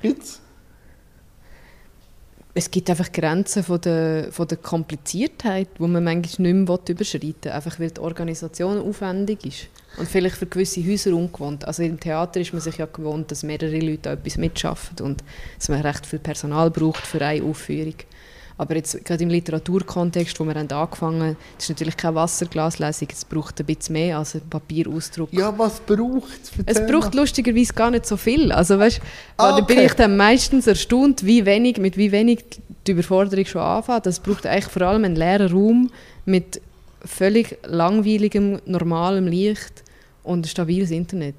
Gibt's? 0.01 0.41
Es 2.55 2.71
gibt 2.71 2.91
einfach 2.91 3.11
Grenzen 3.11 3.63
von 3.63 3.81
der, 3.81 4.31
von 4.31 4.47
der 4.47 4.59
Kompliziertheit, 4.59 5.69
die 5.79 5.83
man 5.83 6.05
manchmal 6.05 6.53
nicht 6.53 6.69
mehr 6.69 6.79
überschreiten 6.89 7.45
will, 7.45 7.51
einfach 7.51 7.81
weil 7.81 7.91
die 7.91 8.01
Organisation 8.01 8.79
aufwendig 8.79 9.47
ist. 9.47 9.69
Und 9.97 10.07
vielleicht 10.07 10.37
für 10.37 10.47
gewisse 10.47 10.87
Häuser 10.87 11.15
ungewohnt. 11.15 11.67
Also 11.67 11.83
im 11.83 11.99
Theater 11.99 12.41
ist 12.41 12.53
man 12.53 12.61
sich 12.61 12.77
ja 12.77 12.87
gewohnt, 12.87 13.31
dass 13.31 13.43
mehrere 13.43 13.79
Leute 13.79 14.11
etwas 14.11 14.37
mitschaffen 14.37 15.01
und 15.01 15.23
dass 15.59 15.71
man 15.71 15.81
recht 15.81 16.05
viel 16.05 16.19
Personal 16.19 16.71
braucht 16.71 17.07
für 17.07 17.25
eine 17.25 17.43
Aufführung. 17.43 17.95
Aber 18.59 18.77
jetzt 18.77 19.05
gerade 19.05 19.23
im 19.25 19.31
Literaturkontext, 19.31 20.39
wo 20.39 20.45
wir 20.45 20.55
haben 20.55 20.71
angefangen 20.71 21.23
haben, 21.23 21.37
ist 21.59 21.69
natürlich 21.69 21.97
keine 21.97 22.15
Wasserglaslesung, 22.17 23.09
es 23.13 23.25
braucht 23.25 23.59
ein 23.61 23.67
bisschen 23.67 23.95
mehr 23.95 24.19
als 24.19 24.35
ein 24.35 24.43
Papierausdruck. 24.49 25.33
Ja, 25.33 25.57
was 25.59 25.81
braucht 25.81 26.29
es? 26.67 26.79
Es 26.81 26.87
braucht 26.87 27.15
lustigerweise 27.15 27.73
gar 27.73 27.91
nicht 27.91 28.07
so 28.07 28.17
viel. 28.17 28.53
Also 28.53 28.79
weißt, 28.79 29.01
Ah, 29.39 29.57
da 29.59 29.65
bin 29.65 29.79
okay. 29.79 29.87
ich 29.87 29.95
dann 29.95 30.17
meistens 30.17 30.67
erstaunt, 30.67 31.25
wie 31.25 31.45
wenig, 31.47 31.79
mit 31.79 31.97
wie 31.97 32.13
wenig 32.13 32.45
die 32.87 32.93
Überforderung 32.93 33.47
schon 33.47 33.63
anfängt. 33.63 34.07
Das 34.07 34.21
braucht 34.21 34.47
eigentlich 34.47 34.67
vor 34.73 34.83
allem 34.83 35.05
einen 35.05 35.17
leeren 35.17 35.51
Raum 35.53 35.91
mit 36.25 36.61
völlig 37.05 37.59
langweiligem, 37.65 38.61
normalem 38.67 39.27
Licht 39.27 39.83
und 40.23 40.45
ein 40.47 40.49
stabiles 40.49 40.91
Internet. 40.91 41.35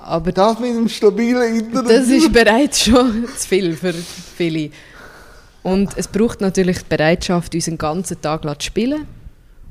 Aber 0.00 0.32
Das 0.32 0.58
mit 0.58 0.70
dem 0.74 0.88
stabilen 0.88 1.60
Internet. 1.60 1.90
das 1.90 2.08
ist 2.08 2.32
bereits 2.32 2.84
schon 2.84 3.26
zu 3.36 3.48
viel 3.48 3.76
für 3.76 3.92
viele. 3.94 4.70
Und 5.62 5.96
es 5.96 6.08
braucht 6.08 6.40
natürlich 6.40 6.78
die 6.78 6.88
Bereitschaft, 6.88 7.54
uns 7.54 7.66
den 7.66 7.78
ganzen 7.78 8.20
Tag 8.20 8.42
zu 8.42 8.66
spielen. 8.66 9.06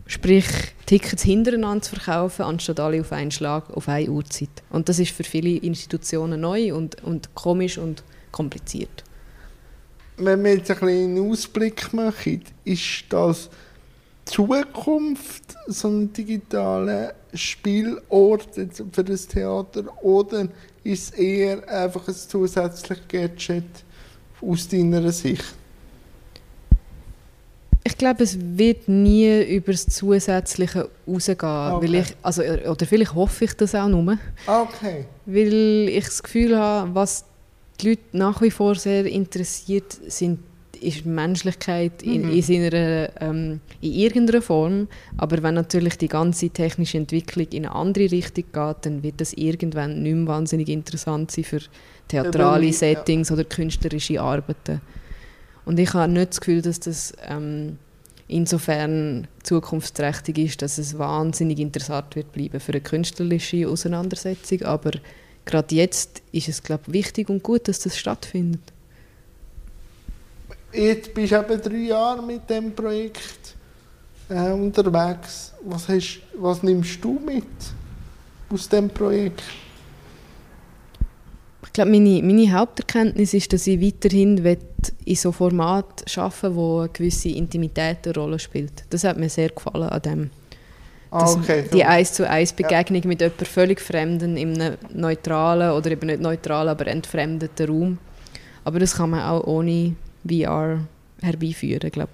Sprich, 0.08 0.46
Tickets 0.86 1.24
hintereinander 1.24 1.84
zu 1.84 1.96
verkaufen, 1.96 2.44
anstatt 2.44 2.80
alle 2.80 3.02
auf 3.02 3.12
einen 3.12 3.32
Schlag, 3.32 3.70
auf 3.70 3.88
eine 3.88 4.10
Uhrzeit. 4.10 4.50
Und 4.70 4.90
das 4.90 5.00
ist 5.00 5.12
für 5.12 5.24
viele 5.24 5.58
Institutionen 5.58 6.42
neu 6.42 6.74
und, 6.74 7.02
und 7.04 7.34
komisch 7.34 7.78
und 7.78 8.04
kompliziert. 8.32 9.04
Wenn 10.18 10.44
wir 10.44 10.56
jetzt 10.56 10.70
ein 10.72 10.80
bisschen 10.80 11.18
einen 11.18 11.32
Ausblick 11.32 11.94
machen, 11.94 12.44
ist 12.66 13.06
das 13.10 13.50
Zukunft, 14.26 15.56
so 15.68 15.88
ein 15.88 16.12
digitaler 16.12 17.14
Spielort 17.34 18.50
für 18.92 19.04
das 19.04 19.28
Theater, 19.28 19.84
oder 20.04 20.48
ist 20.84 21.14
es 21.14 21.20
eher 21.20 21.68
einfach 21.70 22.08
ein 22.08 22.14
zusätzliches 22.14 23.08
Gadget 23.08 23.64
aus 24.42 24.68
deiner 24.68 25.12
Sicht? 25.12 25.56
Ich 27.84 27.98
glaube, 27.98 28.24
es 28.24 28.38
wird 28.39 28.88
nie 28.88 29.41
über 29.44 29.72
das 29.72 29.88
Zusätzliche 29.88 30.89
rausgehen. 31.08 31.38
Okay. 31.39 31.82
Weil 31.88 31.96
ich, 31.96 32.15
also, 32.22 32.44
oder 32.44 32.86
vielleicht 32.86 33.15
hoffe 33.15 33.46
ich 33.46 33.54
das 33.56 33.74
auch 33.74 33.88
nur. 33.88 34.17
Okay. 34.46 35.06
Weil 35.26 35.89
ich 35.89 36.06
das 36.06 36.22
Gefühl 36.22 36.58
habe, 36.58 36.94
was 36.94 37.26
die 37.80 37.89
Leute 37.89 38.02
nach 38.12 38.41
wie 38.41 38.52
vor 38.52 38.76
sehr 38.76 39.06
interessiert, 39.06 39.98
sind, 40.08 40.39
ist 40.80 41.06
die 41.06 41.10
Menschlichkeit 41.10 42.04
in, 42.04 42.24
Mhm. 42.28 42.32
in, 42.34 42.41
seiner, 42.44 43.22
ähm, 43.22 43.60
in 43.82 43.94
irgendeiner 43.94 44.41
Form. 44.44 44.88
Aber 45.17 45.41
wenn 45.41 45.56
natürlich 45.56 45.98
die 45.98 46.08
ganze 46.08 46.50
technische 46.50 46.98
Entwicklung 46.98 47.48
in 47.52 47.65
eine 47.65 47.76
andere 47.76 48.12
Richtung 48.12 48.46
geht, 48.52 48.76
dann 48.82 49.02
wird 49.02 49.22
das 49.22 49.34
irgendwann 49.34 50.04
nicht 50.04 50.15
mehr 50.15 50.28
wahnsinnig 50.28 50.70
interessant 50.70 51.32
sein 51.32 51.44
für 51.44 51.62
theatrale 52.08 52.63
Eben, 52.65 52.74
ja. 52.74 52.78
Settings 52.78 53.32
oder 53.32 53.44
künstlerische 53.44 54.22
Arbeiten. 54.22 54.82
Und 55.65 55.80
ich 55.80 55.93
habe 55.93 56.12
nicht 56.12 56.32
das 56.32 56.41
Gefühl, 56.41 56.62
dass 56.62 56.80
das 56.80 57.13
ähm, 57.28 57.78
insofern 58.28 59.28
zukunftsträchtig 59.43 60.38
ist, 60.38 60.62
dass 60.62 60.78
es 60.78 60.97
wahnsinnig 60.97 61.60
interessant 61.60 62.15
wird 62.15 62.32
bleiben 62.32 62.60
für 62.60 62.71
eine 62.71 62.82
künstlerische 62.82 63.67
Auseinandersetzung. 63.67 64.63
Aber 64.63 64.91
gerade 65.45 65.76
jetzt 65.76 66.21
ist 66.32 66.47
es, 66.47 66.63
glaube 66.63 66.84
ich, 66.88 66.93
wichtig 66.93 67.30
und 67.30 67.43
gut, 67.43 67.67
dass 67.67 67.80
das 67.80 67.97
stattfindet. 67.97 68.62
Jetzt 70.74 71.13
bist 71.13 71.34
du 71.34 71.36
eben 71.36 71.62
drei 71.62 71.76
Jahre 71.76 72.24
mit 72.24 72.50
dem 72.50 72.74
Projekt 72.74 73.56
äh, 74.30 74.52
unterwegs. 74.52 75.54
Was, 75.63 75.89
hast, 75.89 76.21
was 76.34 76.63
nimmst 76.63 77.04
du 77.04 77.19
mit 77.19 77.43
aus 78.50 78.69
dem 78.69 78.89
Projekt? 78.89 79.43
Ich 81.65 81.74
glaube, 81.74 81.91
meine, 81.91 82.21
meine 82.21 82.52
Haupterkenntnis 82.52 83.34
ist, 83.34 83.54
dass 83.54 83.67
ich 83.67 83.82
weiterhin 83.82 84.43
will 84.43 84.58
in 85.06 85.16
so 85.16 85.32
Format 85.32 86.06
arbeiten 86.16 86.56
wo 86.56 86.80
eine 86.80 86.90
gewisse 86.90 87.30
Intimität 87.30 88.06
eine 88.06 88.16
Rolle 88.16 88.40
spielt. 88.40 88.84
Das 88.90 89.04
hat 89.04 89.18
mir 89.18 89.30
sehr 89.30 89.50
gefallen 89.50 89.90
an 89.90 90.02
dem. 90.02 90.30
Ah, 91.12 91.30
okay. 91.30 91.66
Die 91.74 91.84
eins 91.84 92.14
zu 92.14 92.28
eins 92.28 92.54
Begegnung 92.54 93.02
mit 93.06 93.20
jemandem 93.20 93.46
völlig 93.46 93.82
Fremden 93.82 94.38
in 94.38 94.62
einem 94.62 94.78
neutralen 94.94 95.72
oder 95.72 95.92
eben 95.92 96.08
nicht 96.08 96.22
neutralen, 96.22 96.70
aber 96.70 96.88
entfremdeten 96.88 97.68
Raum. 97.68 97.98
Aber 98.64 98.80
das 98.80 98.96
kann 98.96 99.10
man 99.10 99.22
auch 99.22 99.46
ohne 99.46 99.96
VR 100.26 100.80
herbeiführen, 101.22 101.92
glaube 101.92 102.12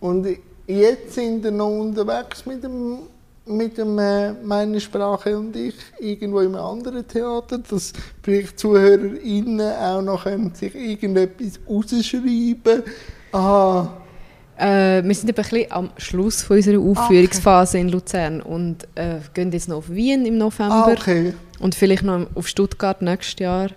Und 0.00 0.26
jetzt 0.66 1.14
sind 1.14 1.44
wir 1.44 1.50
noch 1.50 1.68
unterwegs 1.68 2.46
mit 2.46 2.64
dem, 2.64 3.00
mit 3.46 3.76
dem 3.78 3.98
äh, 3.98 4.32
Meine 4.32 4.80
Sprache 4.80 5.36
und 5.36 5.54
ich 5.54 5.74
irgendwo 5.98 6.40
in 6.40 6.54
einem 6.54 6.64
anderen 6.64 7.06
Theater, 7.06 7.58
dass 7.58 7.92
vielleicht 8.22 8.58
ZuhörerInnen 8.58 9.72
auch 9.72 10.02
noch 10.02 10.24
können 10.24 10.54
sich 10.54 10.74
irgendetwas 10.74 11.60
rausschreiben 11.68 12.82
Aha, 13.32 14.04
Äh, 14.56 15.02
wir 15.02 15.14
sind 15.14 15.28
ein 15.28 15.34
bisschen 15.34 15.72
am 15.72 15.90
Schluss 15.96 16.44
von 16.44 16.56
unserer 16.56 16.78
Aufführungsphase 16.78 17.78
in 17.78 17.88
Luzern 17.88 18.40
und 18.40 18.86
äh, 18.94 19.16
gehen 19.34 19.50
jetzt 19.50 19.68
noch 19.68 19.78
auf 19.78 19.90
Wien 19.90 20.24
im 20.26 20.38
November 20.38 20.86
ah, 20.86 20.92
okay. 20.92 21.34
und 21.58 21.74
vielleicht 21.74 22.04
noch 22.04 22.28
auf 22.36 22.46
Stuttgart 22.46 23.02
nächstes 23.02 23.40
Jahr. 23.40 23.70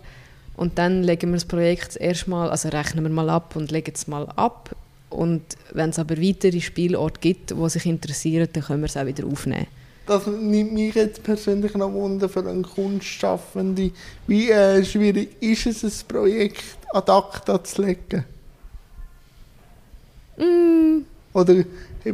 Und 0.56 0.78
dann 0.78 1.04
legen 1.04 1.30
wir 1.30 1.36
das 1.36 1.46
Projekt 1.46 1.98
erstmal, 1.98 2.50
also 2.50 2.70
rechnen 2.70 3.04
wir 3.04 3.12
mal 3.12 3.30
ab 3.30 3.56
und 3.56 3.72
legen 3.72 3.92
es 3.94 4.08
mal 4.08 4.28
ab. 4.36 4.76
Und 5.10 5.44
wenn 5.74 5.92
es 5.92 6.00
aber 6.00 6.22
weitere 6.22 6.60
Spielorte 6.60 7.20
gibt, 7.20 7.52
die 7.52 7.70
sich 7.70 7.86
interessieren, 7.86 8.50
dann 8.52 8.64
können 8.64 8.82
wir 8.82 8.88
es 8.88 8.98
auch 8.98 9.06
wieder 9.06 9.26
aufnehmen. 9.26 9.68
Das 10.06 10.26
nimmt 10.26 10.74
mich 10.74 10.96
jetzt 10.96 11.22
persönlich 11.22 11.74
noch 11.74 11.92
Wunder 11.92 12.30
für 12.30 12.40
einen 12.40 12.64
Kunstschaffende. 12.64 13.92
Wie 14.26 14.50
äh, 14.50 14.84
schwierig 14.86 15.36
ist 15.42 15.66
es, 15.66 15.84
ein 15.84 16.08
Projekt 16.08 16.64
ad 16.94 17.12
acta 17.12 17.62
zu 17.62 17.82
legen? 17.82 18.24
Mm, 20.38 21.04
Oder 21.34 21.66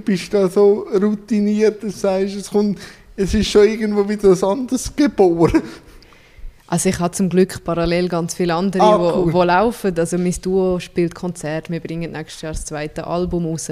bist 0.04 0.34
du 0.34 0.38
da 0.38 0.50
so 0.50 0.88
routiniert, 0.92 1.84
dass 1.84 1.94
du 1.94 2.00
sagst, 2.00 2.36
es, 2.36 2.50
kommt, 2.50 2.80
es 3.16 3.34
ist 3.34 3.50
schon 3.50 3.68
irgendwo 3.68 4.10
wieder 4.10 4.32
was 4.32 4.44
anderes 4.44 4.96
geboren? 4.96 5.62
Also 6.74 6.90
ich 6.90 7.00
habe 7.00 7.12
zum 7.12 7.30
Glück 7.30 7.64
parallel 7.64 8.10
ganz 8.10 8.34
viele 8.34 8.56
andere, 8.56 8.82
Ah, 8.82 9.00
wo, 9.00 9.26
cool. 9.26 9.34
wo 9.34 9.44
laufen. 9.44 9.94
Also 9.96 10.18
mein 10.18 10.34
Duo 10.42 10.80
spielt 10.80 11.14
Konzert, 11.14 11.70
wir 11.70 11.80
bringen 11.80 12.12
nächstes 12.14 12.42
Jahr 12.42 12.54
das 12.54 12.66
zweite 12.66 13.06
Album 13.06 13.46
raus. 13.46 13.70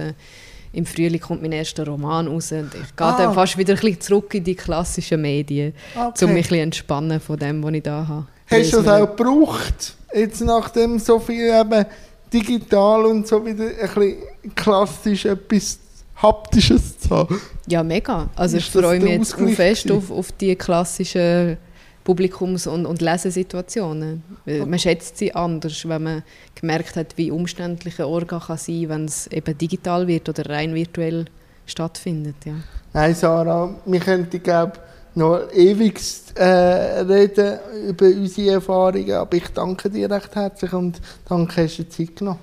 Im 0.72 0.86
Frühling 0.86 1.20
kommt 1.20 1.42
mein 1.42 1.52
erster 1.52 1.88
Roman 1.88 2.28
raus 2.28 2.52
und 2.52 2.68
ich 2.76 2.96
gehe 2.96 3.08
Ah. 3.08 3.18
dann 3.18 3.34
fast 3.34 3.58
wieder 3.58 3.74
ein 3.74 3.80
bisschen 3.80 4.02
zurück 4.02 4.32
in 4.36 4.44
die 4.44 4.54
klassischen 4.54 5.20
Medien, 5.20 5.74
Okay. 5.96 6.26
um 6.26 6.34
mich 6.34 6.46
ein 6.46 6.50
bisschen 6.50 6.58
entspannen 6.60 7.20
von 7.20 7.40
dem, 7.40 7.64
was 7.64 7.74
ich 7.74 7.82
da 7.82 8.08
habe. 8.08 8.28
Hast 8.52 8.72
du 8.74 8.82
das 8.84 8.88
auch 9.02 9.16
gebraucht? 9.18 9.96
Jetzt 10.14 10.42
nachdem 10.42 11.00
so 11.00 11.18
viel 11.20 11.50
eben 11.60 11.86
digital 12.32 13.06
und 13.06 13.28
so 13.28 13.44
wieder 13.44 13.64
ein 13.66 13.72
bisschen 13.96 14.18
klassisch 14.54 15.26
etwas 15.26 15.80
Haptisches 16.22 17.00
zu 17.00 17.10
haben. 17.10 17.42
Ja, 17.68 17.82
mega. 17.82 18.30
Also 18.36 18.58
Ist 18.58 18.68
ich 18.68 18.72
freue 18.80 19.00
mich 19.00 19.10
jetzt 19.12 19.34
fest 19.56 19.90
auf, 19.92 20.12
auf 20.12 20.32
die 20.34 20.56
klassischen 20.56 21.58
Publikums- 22.04 22.68
und, 22.68 22.86
und 22.86 23.02
Lesesituationen. 23.02 24.24
Weil 24.46 24.66
Man 24.66 24.80
schätzt 24.80 25.18
sie 25.18 25.34
anders, 25.34 25.88
wenn 25.88 26.04
man 26.04 26.24
gemerkt 26.56 26.96
hat, 26.96 27.18
wie 27.18 27.32
umständlich 27.32 28.00
ein 28.00 28.06
Orga 28.06 28.40
kann 28.40 28.58
sein 28.58 28.90
wenn 28.90 29.06
es 29.06 29.28
eben 29.28 29.58
digital 29.58 30.08
wird 30.08 30.28
oder 30.30 30.50
rein 30.50 30.74
virtuell 30.74 31.26
stattfindet. 31.66 32.36
Ja. 32.46 32.54
Nein, 32.94 33.16
Sarah, 33.16 33.74
wir 33.86 34.00
könnten 34.00 34.42
glaube 34.42 34.74
noch 35.14 35.42
ewig 35.54 36.00
äh, 36.36 36.44
reden 36.44 37.60
über 37.88 38.06
unsere 38.06 38.56
Erfahrungen, 38.56 39.12
aber 39.12 39.38
ich 39.38 39.48
danke 39.50 39.90
dir 39.90 40.10
recht 40.10 40.36
herzlich 40.36 40.74
und 40.74 41.02
danke, 41.28 41.64
hast 41.64 41.80
du 41.80 41.84
dir 41.84 41.90
Zeit 41.90 42.16
genommen. 42.16 42.40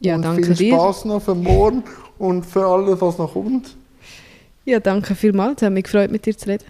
Ja, 0.00 0.16
und 0.16 0.22
danke 0.22 0.44
viel 0.46 0.54
dir. 0.54 0.74
Spaß 0.74 1.04
noch 1.06 1.22
für 1.22 1.34
morgen 1.34 1.84
und 2.18 2.44
für 2.46 2.66
alles, 2.66 3.00
was 3.00 3.18
noch 3.18 3.32
kommt. 3.32 3.76
Ja, 4.64 4.78
danke 4.80 5.14
vielmals. 5.14 5.56
Es 5.56 5.66
hat 5.66 5.72
mich 5.72 5.84
gefreut, 5.84 6.10
mit 6.10 6.24
dir 6.24 6.36
zu 6.36 6.48
reden. 6.48 6.64